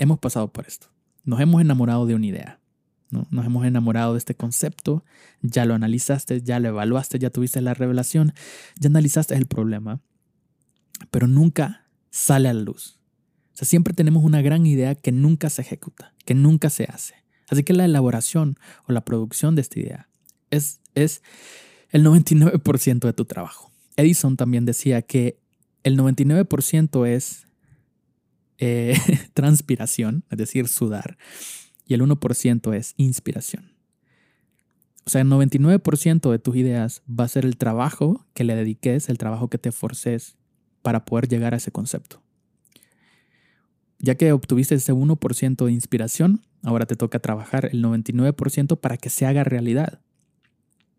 hemos 0.01 0.17
pasado 0.17 0.51
por 0.51 0.65
esto. 0.65 0.87
Nos 1.23 1.39
hemos 1.39 1.61
enamorado 1.61 2.07
de 2.07 2.15
una 2.15 2.25
idea. 2.25 2.59
¿no? 3.11 3.27
Nos 3.29 3.45
hemos 3.45 3.65
enamorado 3.65 4.13
de 4.13 4.17
este 4.17 4.33
concepto, 4.33 5.05
ya 5.41 5.65
lo 5.65 5.75
analizaste, 5.75 6.41
ya 6.41 6.59
lo 6.59 6.69
evaluaste, 6.69 7.19
ya 7.19 7.29
tuviste 7.29 7.61
la 7.61 7.75
revelación, 7.75 8.33
ya 8.79 8.87
analizaste 8.87 9.35
el 9.35 9.45
problema, 9.45 10.01
pero 11.11 11.27
nunca 11.27 11.85
sale 12.09 12.49
a 12.49 12.53
la 12.53 12.61
luz. 12.61 12.97
O 13.53 13.57
sea, 13.57 13.67
siempre 13.67 13.93
tenemos 13.93 14.23
una 14.23 14.41
gran 14.41 14.65
idea 14.65 14.95
que 14.95 15.11
nunca 15.11 15.51
se 15.51 15.61
ejecuta, 15.61 16.13
que 16.25 16.33
nunca 16.33 16.71
se 16.71 16.85
hace. 16.85 17.15
Así 17.47 17.63
que 17.63 17.73
la 17.73 17.85
elaboración 17.85 18.57
o 18.87 18.93
la 18.93 19.05
producción 19.05 19.55
de 19.55 19.61
esta 19.61 19.79
idea 19.79 20.09
es, 20.49 20.79
es 20.95 21.21
el 21.89 22.03
99% 22.03 22.99
de 23.01 23.13
tu 23.13 23.25
trabajo. 23.25 23.71
Edison 23.97 24.35
también 24.35 24.65
decía 24.65 25.03
que 25.03 25.37
el 25.83 25.99
99% 25.99 27.05
es 27.07 27.45
eh, 28.61 28.95
transpiración, 29.33 30.23
es 30.29 30.37
decir, 30.37 30.67
sudar, 30.69 31.17
y 31.85 31.95
el 31.95 32.01
1% 32.01 32.73
es 32.75 32.93
inspiración. 32.95 33.73
O 35.05 35.09
sea, 35.09 35.21
el 35.21 35.27
99% 35.27 36.31
de 36.31 36.39
tus 36.39 36.55
ideas 36.55 37.01
va 37.07 37.23
a 37.23 37.27
ser 37.27 37.43
el 37.43 37.57
trabajo 37.57 38.25
que 38.33 38.43
le 38.43 38.55
dediques, 38.55 39.09
el 39.09 39.17
trabajo 39.17 39.49
que 39.49 39.57
te 39.57 39.71
forces 39.71 40.37
para 40.83 41.05
poder 41.05 41.27
llegar 41.27 41.53
a 41.53 41.57
ese 41.57 41.71
concepto. 41.71 42.21
Ya 43.97 44.15
que 44.15 44.31
obtuviste 44.31 44.75
ese 44.75 44.93
1% 44.93 45.65
de 45.65 45.71
inspiración, 45.71 46.41
ahora 46.63 46.85
te 46.85 46.95
toca 46.95 47.19
trabajar 47.19 47.69
el 47.71 47.83
99% 47.83 48.79
para 48.79 48.97
que 48.97 49.09
se 49.09 49.25
haga 49.25 49.43
realidad. 49.43 50.01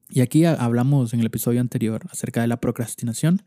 Y 0.09 0.20
aquí 0.20 0.44
hablamos 0.44 1.14
en 1.14 1.20
el 1.20 1.27
episodio 1.27 1.61
anterior 1.61 2.03
acerca 2.11 2.40
de 2.40 2.48
la 2.48 2.61
procrastinación. 2.61 3.42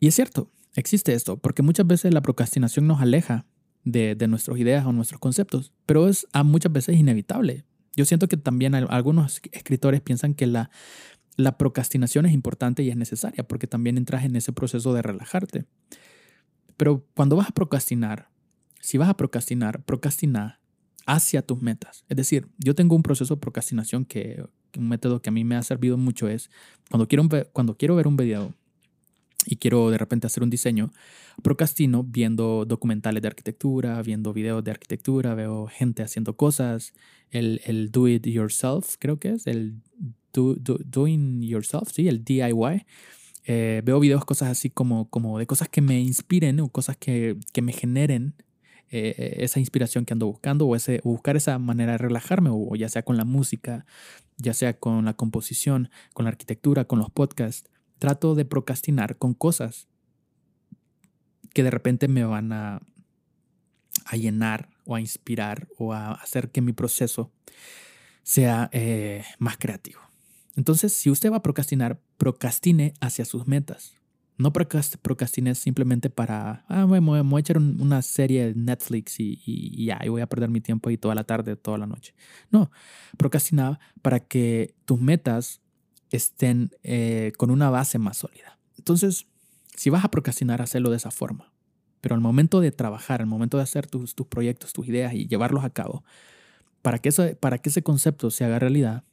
Y 0.00 0.08
es 0.08 0.14
cierto, 0.16 0.50
existe 0.78 1.12
esto, 1.12 1.36
porque 1.36 1.62
muchas 1.62 1.86
veces 1.86 2.14
la 2.14 2.22
procrastinación 2.22 2.86
nos 2.86 3.00
aleja 3.00 3.46
de, 3.84 4.14
de 4.14 4.28
nuestras 4.28 4.58
ideas 4.58 4.86
o 4.86 4.92
nuestros 4.92 5.20
conceptos, 5.20 5.72
pero 5.86 6.08
es 6.08 6.26
a 6.32 6.42
muchas 6.42 6.72
veces 6.72 6.96
inevitable. 6.96 7.64
Yo 7.96 8.04
siento 8.04 8.28
que 8.28 8.36
también 8.36 8.74
algunos 8.74 9.40
escritores 9.52 10.00
piensan 10.00 10.34
que 10.34 10.46
la, 10.46 10.70
la 11.36 11.58
procrastinación 11.58 12.26
es 12.26 12.32
importante 12.32 12.82
y 12.82 12.90
es 12.90 12.96
necesaria, 12.96 13.46
porque 13.46 13.66
también 13.66 13.98
entras 13.98 14.24
en 14.24 14.36
ese 14.36 14.52
proceso 14.52 14.94
de 14.94 15.02
relajarte. 15.02 15.64
Pero 16.76 17.04
cuando 17.14 17.36
vas 17.36 17.48
a 17.48 17.52
procrastinar, 17.52 18.30
si 18.80 18.98
vas 18.98 19.08
a 19.08 19.16
procrastinar, 19.16 19.82
procrastina 19.84 20.60
hacia 21.06 21.42
tus 21.42 21.60
metas. 21.60 22.04
Es 22.08 22.16
decir, 22.16 22.48
yo 22.58 22.74
tengo 22.74 22.94
un 22.94 23.02
proceso 23.02 23.34
de 23.34 23.40
procrastinación 23.40 24.04
que 24.04 24.44
un 24.76 24.88
método 24.88 25.22
que 25.22 25.30
a 25.30 25.32
mí 25.32 25.42
me 25.42 25.56
ha 25.56 25.62
servido 25.62 25.96
mucho 25.96 26.28
es 26.28 26.50
cuando 26.90 27.08
quiero, 27.08 27.26
cuando 27.52 27.76
quiero 27.76 27.96
ver 27.96 28.06
un 28.06 28.16
video 28.16 28.54
y 29.48 29.56
quiero 29.56 29.90
de 29.90 29.96
repente 29.96 30.26
hacer 30.26 30.42
un 30.42 30.50
diseño, 30.50 30.92
procrastino 31.42 32.04
viendo 32.04 32.66
documentales 32.66 33.22
de 33.22 33.28
arquitectura, 33.28 34.00
viendo 34.02 34.34
videos 34.34 34.62
de 34.62 34.70
arquitectura, 34.70 35.34
veo 35.34 35.66
gente 35.68 36.02
haciendo 36.02 36.36
cosas, 36.36 36.92
el, 37.30 37.62
el 37.64 37.90
do 37.90 38.08
it 38.08 38.26
yourself, 38.26 38.96
creo 38.98 39.18
que 39.18 39.30
es, 39.30 39.46
el 39.46 39.80
do, 40.32 40.54
doing 40.84 41.42
yourself, 41.42 41.90
sí, 41.90 42.08
el 42.08 42.24
DIY. 42.24 42.84
Eh, 43.50 43.80
veo 43.82 43.98
videos, 43.98 44.26
cosas 44.26 44.50
así 44.50 44.68
como, 44.68 45.08
como 45.08 45.38
de 45.38 45.46
cosas 45.46 45.70
que 45.70 45.80
me 45.80 45.98
inspiren 46.00 46.60
o 46.60 46.68
cosas 46.68 46.98
que, 46.98 47.38
que 47.54 47.62
me 47.62 47.72
generen 47.72 48.34
eh, 48.90 49.36
esa 49.38 49.60
inspiración 49.60 50.04
que 50.04 50.12
ando 50.12 50.26
buscando 50.26 50.66
o, 50.66 50.76
ese, 50.76 51.00
buscar 51.04 51.36
esa 51.36 51.58
manera 51.58 51.92
de 51.92 51.98
relajarme, 51.98 52.50
o 52.52 52.76
ya 52.76 52.90
sea 52.90 53.02
con 53.02 53.16
la 53.16 53.24
música, 53.24 53.86
ya 54.36 54.52
sea 54.52 54.74
con 54.78 55.06
la 55.06 55.14
composición, 55.14 55.90
con 56.12 56.26
la 56.26 56.30
arquitectura, 56.30 56.84
con 56.84 56.98
los 56.98 57.10
podcasts. 57.10 57.70
Trato 57.98 58.34
de 58.34 58.44
procrastinar 58.44 59.16
con 59.16 59.34
cosas 59.34 59.88
que 61.52 61.62
de 61.62 61.70
repente 61.70 62.08
me 62.08 62.24
van 62.24 62.52
a, 62.52 62.80
a 64.04 64.16
llenar 64.16 64.70
o 64.84 64.94
a 64.94 65.00
inspirar 65.00 65.68
o 65.78 65.92
a 65.92 66.12
hacer 66.12 66.50
que 66.50 66.60
mi 66.60 66.72
proceso 66.72 67.30
sea 68.22 68.68
eh, 68.72 69.24
más 69.38 69.56
creativo. 69.56 70.00
Entonces, 70.56 70.92
si 70.92 71.10
usted 71.10 71.30
va 71.30 71.36
a 71.36 71.42
procrastinar, 71.42 72.00
procrastine 72.16 72.94
hacia 73.00 73.24
sus 73.24 73.46
metas. 73.46 73.94
No 74.38 74.52
procrastine 74.52 75.54
simplemente 75.56 76.10
para, 76.10 76.64
ah, 76.68 76.84
voy 76.84 76.98
a 77.18 77.40
echar 77.40 77.58
una 77.58 78.02
serie 78.02 78.46
de 78.46 78.54
Netflix 78.54 79.18
y, 79.18 79.40
y, 79.44 79.86
ya, 79.86 79.98
y 80.04 80.08
voy 80.08 80.20
a 80.20 80.28
perder 80.28 80.48
mi 80.48 80.60
tiempo 80.60 80.88
ahí 80.88 80.96
toda 80.96 81.16
la 81.16 81.24
tarde, 81.24 81.56
toda 81.56 81.76
la 81.76 81.86
noche. 81.86 82.14
No, 82.50 82.70
procrastina 83.16 83.80
para 84.00 84.20
que 84.20 84.74
tus 84.84 85.00
metas 85.00 85.60
estén 86.10 86.70
eh, 86.82 87.32
con 87.36 87.50
una 87.50 87.70
base 87.70 87.98
más 87.98 88.18
sólida. 88.18 88.58
Entonces, 88.76 89.26
si 89.76 89.90
vas 89.90 90.04
a 90.04 90.10
procrastinar, 90.10 90.62
hazlo 90.62 90.90
de 90.90 90.96
esa 90.96 91.10
forma. 91.10 91.52
Pero 92.00 92.14
al 92.14 92.20
momento 92.20 92.60
de 92.60 92.70
trabajar, 92.70 93.20
al 93.20 93.26
momento 93.26 93.56
de 93.56 93.64
hacer 93.64 93.86
tus, 93.86 94.14
tus 94.14 94.26
proyectos, 94.26 94.72
tus 94.72 94.86
ideas 94.88 95.14
y 95.14 95.26
llevarlos 95.26 95.64
a 95.64 95.70
cabo, 95.70 96.04
para 96.82 96.98
que, 96.98 97.08
eso, 97.08 97.24
para 97.40 97.58
que 97.58 97.70
ese 97.70 97.82
concepto 97.82 98.30
se 98.30 98.44
haga 98.44 98.58
realidad, 98.58 99.04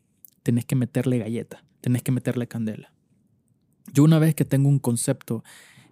tenés 0.44 0.66
que 0.66 0.76
meterle 0.76 1.18
galleta, 1.18 1.64
tenés 1.82 2.04
que 2.04 2.12
meterle 2.12 2.48
candela. 2.48 2.94
Yo 3.92 4.04
una 4.04 4.20
vez 4.20 4.36
que 4.36 4.46
tengo 4.46 4.70
un 4.70 4.80
concepto 4.80 5.44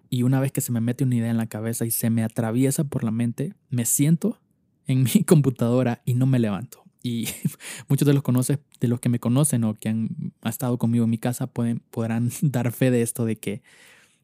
y 0.09 0.23
una 0.23 0.39
vez 0.39 0.51
que 0.51 0.61
se 0.61 0.71
me 0.71 0.81
mete 0.81 1.03
una 1.03 1.15
idea 1.15 1.31
en 1.31 1.37
la 1.37 1.47
cabeza 1.47 1.85
y 1.85 1.91
se 1.91 2.09
me 2.09 2.23
atraviesa 2.23 2.83
por 2.83 3.03
la 3.03 3.11
mente, 3.11 3.55
me 3.69 3.85
siento 3.85 4.39
en 4.85 5.03
mi 5.15 5.23
computadora 5.23 6.01
y 6.05 6.13
no 6.13 6.25
me 6.25 6.39
levanto. 6.39 6.82
Y 7.03 7.27
muchos 7.89 8.07
de 8.07 8.13
los, 8.13 8.23
conoces, 8.23 8.59
de 8.79 8.87
los 8.87 8.99
que 8.99 9.09
me 9.09 9.19
conocen 9.19 9.65
o 9.65 9.75
que 9.75 9.89
han 9.89 10.33
estado 10.43 10.79
conmigo 10.79 11.03
en 11.03 11.11
mi 11.11 11.19
casa 11.19 11.45
pueden, 11.45 11.79
podrán 11.91 12.31
dar 12.41 12.71
fe 12.71 12.89
de 12.89 13.03
esto, 13.03 13.25
de 13.25 13.35
que 13.35 13.61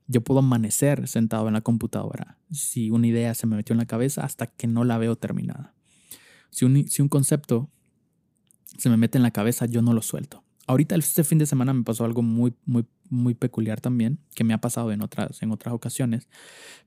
yo 0.08 0.22
puedo 0.22 0.40
amanecer 0.40 1.08
sentado 1.08 1.48
en 1.48 1.54
la 1.54 1.62
computadora 1.62 2.40
si 2.52 2.90
una 2.90 3.06
idea 3.06 3.36
se 3.36 3.46
me 3.46 3.56
metió 3.56 3.74
en 3.74 3.78
la 3.78 3.86
cabeza 3.86 4.24
hasta 4.24 4.48
que 4.48 4.66
no 4.66 4.84
la 4.84 4.98
veo 4.98 5.16
terminada. 5.16 5.76
Si 6.50 6.66
un, 6.66 6.88
si 6.88 7.04
un 7.04 7.10
concepto 7.10 7.70
se 8.78 8.90
me 8.90 8.98
mete 8.98 9.18
en 9.18 9.24
la 9.24 9.32
cabeza, 9.32 9.66
yo 9.66 9.82
no 9.82 9.94
lo 9.94 10.02
suelto. 10.02 10.44
Ahorita 10.66 10.96
este 10.96 11.24
fin 11.24 11.38
de 11.38 11.46
semana 11.46 11.74
me 11.74 11.84
pasó 11.84 12.06
algo 12.06 12.22
muy, 12.22 12.54
muy, 12.66 12.86
muy 13.10 13.34
peculiar 13.34 13.82
también, 13.82 14.20
que 14.36 14.44
me 14.44 14.54
ha 14.54 14.62
pasado 14.62 14.92
en 14.92 15.02
otras, 15.02 15.42
en 15.42 15.52
otras 15.52 15.74
ocasiones. 15.74 16.28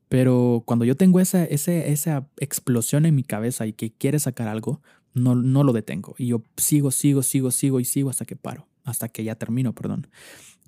Pero 0.08 0.62
cuando 0.66 0.84
yo 0.84 0.96
tengo 0.96 1.20
esa, 1.20 1.44
esa 1.44 2.28
explosión 2.38 3.06
en 3.06 3.14
mi 3.14 3.24
cabeza 3.24 3.66
y 3.66 3.72
que 3.72 3.92
quiere 3.92 4.18
sacar 4.18 4.46
algo, 4.46 4.82
no, 5.14 5.34
no 5.34 5.64
lo 5.64 5.72
detengo. 5.72 6.14
Y 6.18 6.28
yo 6.28 6.42
sigo, 6.56 6.90
sigo, 6.90 7.22
sigo, 7.22 7.50
sigo 7.50 7.80
y 7.80 7.84
sigo 7.84 8.10
hasta 8.10 8.24
que 8.24 8.36
paro, 8.36 8.68
hasta 8.84 9.08
que 9.08 9.24
ya 9.24 9.34
termino, 9.34 9.74
perdón. 9.74 10.08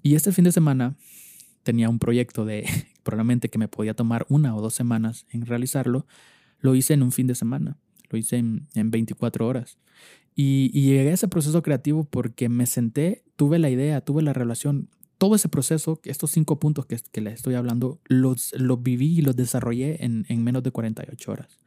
Y 0.03 0.15
este 0.15 0.33
fin 0.33 0.45
de 0.45 0.53
semana 0.53 0.97
tenía 1.63 1.89
un 1.89 1.99
proyecto 1.99 2.45
de 2.45 2.65
probablemente 3.03 3.49
que 3.49 3.59
me 3.59 3.69
podía 3.69 3.95
tomar 3.95 4.27
una 4.29 4.55
o 4.55 4.61
dos 4.61 4.75
semanas 4.75 5.27
en 5.31 5.47
realizarlo. 5.47 6.07
Lo 6.61 6.75
hice 6.75 6.95
en 6.95 7.03
un 7.03 7.13
fin 7.13 7.27
de 7.27 7.35
semana, 7.35 7.79
lo 8.11 8.19
hice 8.19 8.37
en, 8.37 8.69
en 8.75 8.91
24 8.91 9.47
horas. 9.47 9.79
Y, 10.35 10.71
llegué 10.71 11.11
a 11.11 11.15
ese 11.15 11.29
proceso 11.29 11.63
creativo 11.63 12.05
porque 12.05 12.49
me 12.49 12.67
senté, 12.67 13.25
tuve 13.37 13.59
la 13.59 13.71
idea, 13.71 14.01
tuve 14.01 14.23
la 14.23 14.33
relación, 14.33 14.89
todo 15.19 15.37
ese 15.37 15.49
proceso, 15.49 16.01
estos 16.05 16.33
cinco 16.33 16.59
puntos 16.59 16.87
que, 16.87 16.99
que 17.13 17.21
les 17.21 17.35
estoy 17.35 17.55
hablando, 17.55 18.01
los, 18.07 18.53
los 18.59 18.83
viví 18.83 19.19
y 19.19 19.23
los 19.23 19.37
desarrollé 19.37 20.05
en, 20.05 20.27
en 20.29 20.43
menos 20.43 20.63
de 20.63 20.73
48 20.73 21.31
horas. 21.31 21.61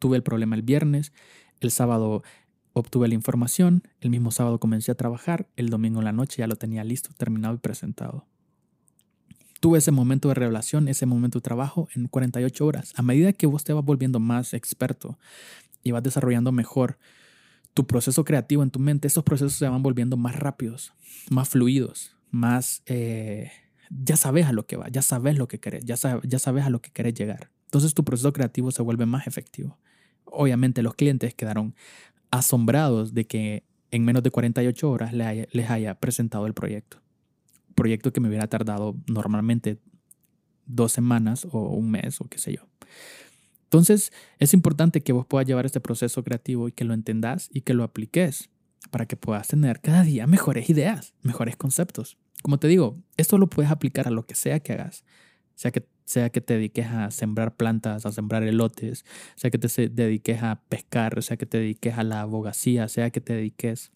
Tuve 0.00 0.16
el 0.16 0.22
problema 0.22 0.56
el 0.56 0.62
viernes, 0.62 1.12
el 1.60 1.70
sábado 1.70 2.22
obtuve 2.72 3.08
la 3.08 3.14
información, 3.14 3.82
el 4.00 4.10
mismo 4.10 4.30
sábado 4.30 4.60
comencé 4.60 4.92
a 4.92 4.94
trabajar, 4.94 5.48
el 5.56 5.70
domingo 5.70 6.00
en 6.00 6.04
la 6.04 6.12
noche 6.12 6.38
ya 6.38 6.46
lo 6.46 6.56
tenía 6.56 6.84
listo, 6.84 7.10
terminado 7.16 7.54
y 7.54 7.58
presentado. 7.58 8.26
Tuve 9.60 9.78
ese 9.78 9.90
momento 9.90 10.28
de 10.28 10.34
revelación, 10.34 10.86
ese 10.86 11.04
momento 11.06 11.38
de 11.38 11.42
trabajo 11.42 11.88
en 11.94 12.06
48 12.06 12.64
horas. 12.64 12.92
A 12.96 13.02
medida 13.02 13.32
que 13.32 13.46
vos 13.46 13.64
te 13.64 13.72
vas 13.72 13.84
volviendo 13.84 14.20
más 14.20 14.54
experto 14.54 15.18
y 15.82 15.90
vas 15.90 16.02
desarrollando 16.02 16.52
mejor 16.52 16.98
tu 17.74 17.86
proceso 17.86 18.24
creativo 18.24 18.62
en 18.62 18.70
tu 18.70 18.78
mente, 18.78 19.08
estos 19.08 19.24
procesos 19.24 19.54
se 19.54 19.68
van 19.68 19.82
volviendo 19.82 20.16
más 20.16 20.36
rápidos, 20.36 20.92
más 21.30 21.48
fluidos, 21.48 22.16
más... 22.30 22.82
Eh, 22.86 23.50
ya 23.90 24.16
sabes 24.16 24.46
a 24.46 24.52
lo 24.52 24.66
que 24.66 24.76
va, 24.76 24.88
ya 24.88 25.00
sabes 25.00 25.38
lo 25.38 25.48
que 25.48 25.60
querés, 25.60 25.84
ya, 25.84 25.96
ya 26.22 26.38
sabes 26.38 26.64
a 26.64 26.70
lo 26.70 26.82
que 26.82 26.90
querés 26.90 27.14
llegar. 27.14 27.50
Entonces 27.64 27.94
tu 27.94 28.04
proceso 28.04 28.32
creativo 28.32 28.70
se 28.70 28.82
vuelve 28.82 29.06
más 29.06 29.26
efectivo. 29.26 29.78
Obviamente 30.30 30.82
los 30.82 30.94
clientes 30.94 31.34
quedaron 31.34 31.74
asombrados 32.30 33.14
de 33.14 33.26
que 33.26 33.64
en 33.90 34.04
menos 34.04 34.22
de 34.22 34.30
48 34.30 34.90
horas 34.90 35.12
les 35.12 35.70
haya 35.70 35.94
presentado 35.94 36.46
el 36.46 36.54
proyecto. 36.54 37.00
Proyecto 37.74 38.12
que 38.12 38.20
me 38.20 38.28
hubiera 38.28 38.46
tardado 38.48 38.96
normalmente 39.06 39.78
dos 40.66 40.92
semanas 40.92 41.46
o 41.50 41.70
un 41.70 41.90
mes 41.90 42.20
o 42.20 42.26
qué 42.26 42.38
sé 42.38 42.52
yo. 42.52 42.68
Entonces, 43.64 44.12
es 44.38 44.54
importante 44.54 45.02
que 45.02 45.12
vos 45.12 45.26
puedas 45.26 45.46
llevar 45.46 45.66
este 45.66 45.80
proceso 45.80 46.24
creativo 46.24 46.68
y 46.68 46.72
que 46.72 46.84
lo 46.84 46.94
entendas 46.94 47.50
y 47.52 47.62
que 47.62 47.74
lo 47.74 47.84
apliques 47.84 48.50
para 48.90 49.06
que 49.06 49.16
puedas 49.16 49.48
tener 49.48 49.80
cada 49.80 50.02
día 50.02 50.26
mejores 50.26 50.70
ideas, 50.70 51.14
mejores 51.22 51.56
conceptos. 51.56 52.16
Como 52.42 52.58
te 52.58 52.68
digo, 52.68 52.96
esto 53.16 53.36
lo 53.36 53.50
puedes 53.50 53.70
aplicar 53.70 54.06
a 54.06 54.10
lo 54.10 54.24
que 54.24 54.34
sea 54.34 54.60
que 54.60 54.72
hagas, 54.72 55.04
sea 55.54 55.70
que, 55.70 55.86
sea 56.08 56.30
que 56.30 56.40
te 56.40 56.54
dediques 56.54 56.86
a 56.86 57.10
sembrar 57.10 57.54
plantas, 57.54 58.06
a 58.06 58.12
sembrar 58.12 58.42
elotes, 58.42 59.04
sea 59.36 59.50
que 59.50 59.58
te 59.58 59.88
dediques 59.90 60.42
a 60.42 60.62
pescar, 60.70 61.22
sea 61.22 61.36
que 61.36 61.44
te 61.44 61.58
dediques 61.58 61.98
a 61.98 62.02
la 62.02 62.22
abogacía, 62.22 62.88
sea 62.88 63.10
que 63.10 63.20
te 63.20 63.34
dediques 63.34 63.92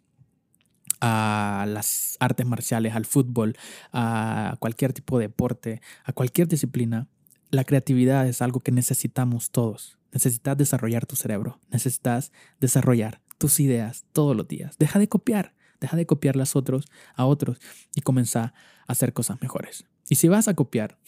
a 1.01 1.65
las 1.67 2.19
artes 2.21 2.45
marciales, 2.45 2.95
al 2.95 3.07
fútbol, 3.07 3.57
a 3.95 4.57
cualquier 4.59 4.93
tipo 4.93 5.19
de 5.19 5.29
deporte, 5.29 5.81
a 6.05 6.13
cualquier 6.13 6.49
disciplina, 6.49 7.09
la 7.51 7.65
creatividad 7.65 8.29
es 8.29 8.43
algo 8.43 8.61
que 8.61 8.73
necesitamos 8.73 9.51
todos. 9.51 9.99
Necesitas 10.13 10.59
desarrollar 10.59 11.07
tu 11.07 11.17
cerebro, 11.17 11.61
necesitas 11.71 12.31
desarrollar 12.61 13.23
tus 13.39 13.59
ideas 13.59 14.05
todos 14.13 14.37
los 14.37 14.47
días. 14.47 14.77
Deja 14.79 14.99
de 14.99 15.09
copiar, 15.09 15.55
deja 15.81 15.97
de 15.97 16.05
copiar 16.05 16.37
otros 16.55 16.91
a 17.15 17.25
otros 17.25 17.59
y 17.95 18.03
comienza 18.03 18.53
a 18.87 18.93
hacer 18.93 19.15
cosas 19.15 19.41
mejores. 19.41 19.87
Y 20.13 20.17
si 20.17 20.29
vas 20.29 20.47
a 20.47 20.53
copiar, 20.53 20.99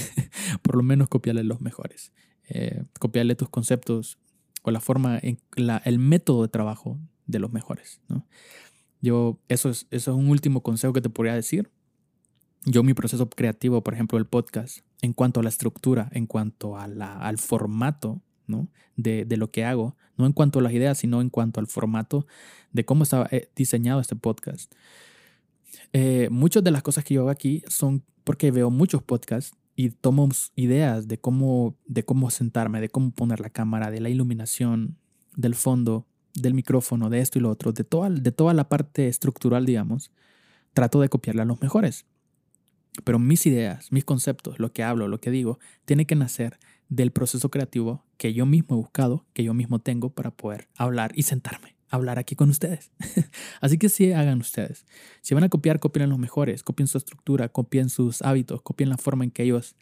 por 0.62 0.76
lo 0.76 0.82
menos 0.82 1.08
copiarle 1.08 1.44
los 1.44 1.60
mejores. 1.60 2.14
Eh, 2.48 2.84
copiarle 2.98 3.34
tus 3.34 3.50
conceptos 3.50 4.16
o 4.62 4.70
la 4.70 4.80
forma, 4.80 5.18
el 5.18 5.98
método 5.98 6.40
de 6.40 6.48
trabajo 6.48 6.98
de 7.26 7.38
los 7.38 7.52
mejores. 7.52 8.00
Yo, 9.02 9.38
eso 9.48 9.68
es, 9.68 9.86
eso 9.90 10.10
es 10.10 10.16
un 10.16 10.30
último 10.30 10.62
consejo 10.62 10.94
que 10.94 11.02
te 11.02 11.10
podría 11.10 11.34
decir 11.34 11.70
yo 12.64 12.82
mi 12.82 12.94
proceso 12.94 13.28
creativo, 13.28 13.82
por 13.82 13.92
ejemplo, 13.92 14.16
el 14.16 14.24
podcast, 14.24 14.78
en 15.02 15.12
cuanto 15.12 15.40
a 15.40 15.42
la 15.42 15.50
estructura, 15.50 16.08
en 16.12 16.26
cuanto 16.26 16.78
a 16.78 16.84
al 16.84 17.36
formato 17.36 18.22
¿no? 18.46 18.68
de, 18.96 19.26
de, 19.26 19.36
lo 19.36 19.50
que 19.50 19.66
hago, 19.66 19.98
no 20.16 20.24
en 20.24 20.32
cuanto 20.32 20.60
a 20.60 20.62
las 20.62 20.72
ideas, 20.72 20.96
sino 20.96 21.20
en 21.20 21.28
cuanto 21.28 21.60
al 21.60 21.66
formato 21.66 22.26
de 22.72 22.86
cómo 22.86 23.02
está 23.02 23.28
eh, 23.30 23.50
diseñado 23.54 24.00
este 24.00 24.16
podcast. 24.16 24.72
Eh, 25.92 26.28
muchas 26.30 26.62
de 26.64 26.70
las 26.70 26.82
cosas 26.82 27.04
que 27.04 27.14
yo 27.14 27.22
hago 27.22 27.30
aquí 27.30 27.62
son 27.68 28.02
porque 28.24 28.50
veo 28.50 28.70
muchos 28.70 29.02
podcasts 29.02 29.56
y 29.76 29.90
tomo 29.90 30.28
ideas 30.56 31.06
de 31.06 31.18
cómo, 31.18 31.76
de 31.86 32.04
cómo 32.04 32.30
sentarme, 32.30 32.80
de 32.80 32.88
cómo 32.88 33.10
poner 33.10 33.40
la 33.40 33.50
cámara, 33.50 33.90
de 33.90 34.00
la 34.00 34.08
iluminación, 34.08 34.96
del 35.36 35.54
fondo, 35.54 36.06
del 36.34 36.54
micrófono, 36.54 37.10
de 37.10 37.20
esto 37.20 37.38
y 37.38 37.42
lo 37.42 37.50
otro, 37.50 37.72
de 37.72 37.84
toda, 37.84 38.10
de 38.10 38.32
toda 38.32 38.54
la 38.54 38.68
parte 38.68 39.06
estructural, 39.08 39.66
digamos. 39.66 40.10
Trato 40.72 41.00
de 41.00 41.08
copiarla 41.08 41.42
a 41.42 41.46
los 41.46 41.60
mejores. 41.60 42.06
Pero 43.04 43.18
mis 43.18 43.46
ideas, 43.46 43.92
mis 43.92 44.04
conceptos, 44.04 44.58
lo 44.58 44.72
que 44.72 44.82
hablo, 44.82 45.08
lo 45.08 45.20
que 45.20 45.30
digo, 45.30 45.58
tiene 45.84 46.06
que 46.06 46.16
nacer 46.16 46.58
del 46.88 47.10
proceso 47.10 47.50
creativo 47.50 48.04
que 48.16 48.32
yo 48.32 48.46
mismo 48.46 48.76
he 48.76 48.78
buscado, 48.78 49.26
que 49.34 49.44
yo 49.44 49.54
mismo 49.54 49.78
tengo 49.78 50.10
para 50.10 50.30
poder 50.30 50.68
hablar 50.76 51.12
y 51.14 51.22
sentarme, 51.22 51.75
hablar 51.88 52.18
aquí 52.18 52.34
con 52.34 52.50
ustedes. 52.50 52.90
Así 53.60 53.78
que 53.78 53.88
sí, 53.88 54.12
hagan 54.12 54.40
ustedes. 54.40 54.84
Si 55.22 55.34
van 55.34 55.44
a 55.44 55.48
copiar, 55.48 55.80
copien 55.80 56.08
los 56.08 56.18
mejores, 56.18 56.62
copien 56.62 56.86
su 56.86 56.98
estructura, 56.98 57.48
copien 57.48 57.88
sus 57.88 58.22
hábitos, 58.22 58.62
copien 58.62 58.88
la 58.88 58.98
forma 58.98 59.24
en 59.24 59.30
que 59.30 59.42
ellos 59.42 59.76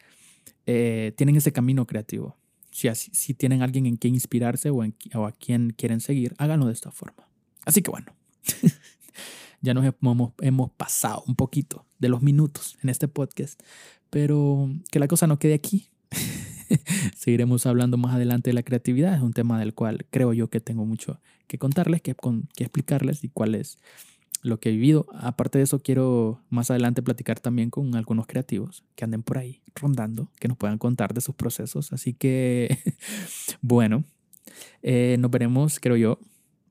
eh, 0.67 1.13
tienen 1.17 1.37
ese 1.37 1.53
camino 1.53 1.87
creativo. 1.87 2.37
Si, 2.71 2.89
si 2.95 3.35
tienen 3.35 3.63
alguien 3.63 3.87
en 3.87 3.97
quien 3.97 4.15
inspirarse 4.15 4.71
o, 4.71 4.83
a 4.83 5.33
quien 5.33 5.71
quieren 5.71 6.01
seguir, 6.01 6.35
háganlo 6.39 6.67
de 6.67 6.73
esta 6.73 6.91
forma. 6.91 7.29
Así 7.65 7.83
que 7.83 7.91
bueno, 7.91 8.13
ya 9.61 9.75
nos 9.75 9.95
hemos 10.41 10.71
pasado 10.73 11.23
un 11.27 11.37
poquito 11.37 11.87
de 11.99 12.09
los 12.09 12.21
minutos 12.21 12.77
en 12.83 12.89
este 12.89 13.09
podcast, 13.09 13.61
pero 14.11 14.69
que 14.91 14.99
la 14.99 15.09
cosa 15.09 15.27
no 15.27 15.39
quede 15.39 15.55
aquí. 15.55 15.89
Seguiremos 17.17 17.67
hablando 17.67 17.97
más 17.97 18.15
adelante 18.15 18.51
de 18.51 18.55
la 18.55 18.63
creatividad. 18.63 19.15
Es 19.15 19.23
un 19.23 19.33
tema 19.33 19.59
del 19.59 19.75
cual 19.75 20.07
creo 20.11 20.33
yo 20.33 20.49
que 20.49 20.61
tengo 20.61 20.85
mucho 20.85 21.21
que 21.47 21.59
contarles, 21.59 22.03
que, 22.03 22.15
que 22.55 22.65
explicarles 22.65 23.25
y 23.25 23.29
cuál 23.29 23.55
es 23.55 23.79
lo 24.43 24.61
que 24.61 24.69
he 24.69 24.73
vivido. 24.73 25.07
Aparte 25.15 25.59
de 25.59 25.65
eso, 25.65 25.81
quiero 25.81 26.41
más 26.51 26.71
adelante 26.71 27.03
platicar 27.03 27.41
también 27.41 27.71
con 27.71 27.95
algunos 27.97 28.27
creativos 28.27 28.85
que 28.95 29.05
anden 29.05 29.23
por 29.23 29.39
ahí 29.39 29.63
rondando, 29.75 30.31
que 30.39 30.49
nos 30.49 30.57
puedan 30.57 30.79
contar 30.79 31.15
de 31.15 31.21
sus 31.21 31.35
procesos. 31.35 31.93
Así 31.93 32.13
que, 32.13 32.79
bueno, 33.63 34.05
eh, 34.83 35.17
nos 35.19 35.31
veremos, 35.31 35.81
creo 35.81 35.97
yo, 35.97 36.19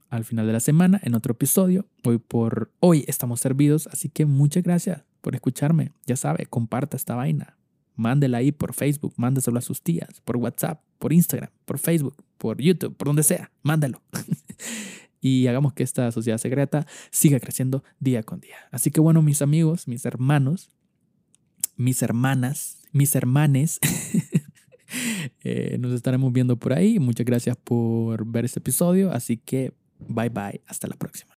al 0.09 0.23
final 0.23 0.45
de 0.45 0.53
la 0.53 0.59
semana 0.59 1.01
en 1.03 1.15
otro 1.15 1.31
episodio. 1.31 1.87
Hoy 2.03 2.19
por 2.19 2.71
hoy 2.79 3.03
estamos 3.07 3.39
servidos, 3.39 3.87
así 3.87 4.09
que 4.09 4.25
muchas 4.25 4.63
gracias 4.63 5.03
por 5.21 5.33
escucharme. 5.33 5.91
Ya 6.05 6.15
sabe, 6.15 6.45
comparta 6.45 6.95
esta 6.95 7.15
vaina. 7.15 7.57
Mándela 7.95 8.39
ahí 8.39 8.51
por 8.51 8.73
Facebook, 8.73 9.13
mándeselo 9.17 9.59
a 9.59 9.61
sus 9.61 9.81
tías, 9.81 10.21
por 10.21 10.37
WhatsApp, 10.37 10.81
por 10.99 11.13
Instagram, 11.13 11.49
por 11.65 11.79
Facebook, 11.79 12.15
por 12.37 12.61
YouTube, 12.61 12.95
por 12.95 13.07
donde 13.07 13.23
sea. 13.23 13.51
Mándalo. 13.61 14.01
y 15.21 15.47
hagamos 15.47 15.73
que 15.73 15.83
esta 15.83 16.11
sociedad 16.11 16.37
secreta 16.37 16.85
siga 17.11 17.39
creciendo 17.39 17.83
día 17.99 18.23
con 18.23 18.39
día. 18.41 18.57
Así 18.71 18.91
que 18.91 18.99
bueno, 18.99 19.21
mis 19.21 19.41
amigos, 19.41 19.87
mis 19.87 20.05
hermanos, 20.05 20.69
mis 21.77 22.01
hermanas, 22.01 22.81
mis 22.91 23.15
hermanes, 23.15 23.79
eh, 25.43 25.77
nos 25.79 25.93
estaremos 25.93 26.33
viendo 26.33 26.57
por 26.57 26.73
ahí. 26.73 26.99
Muchas 26.99 27.25
gracias 27.25 27.55
por 27.57 28.25
ver 28.25 28.45
este 28.45 28.59
episodio. 28.59 29.11
Así 29.11 29.37
que 29.37 29.73
bye 29.99 30.29
bye, 30.29 30.61
hasta 30.67 30.87
la 30.87 30.95
próxima. 30.95 31.31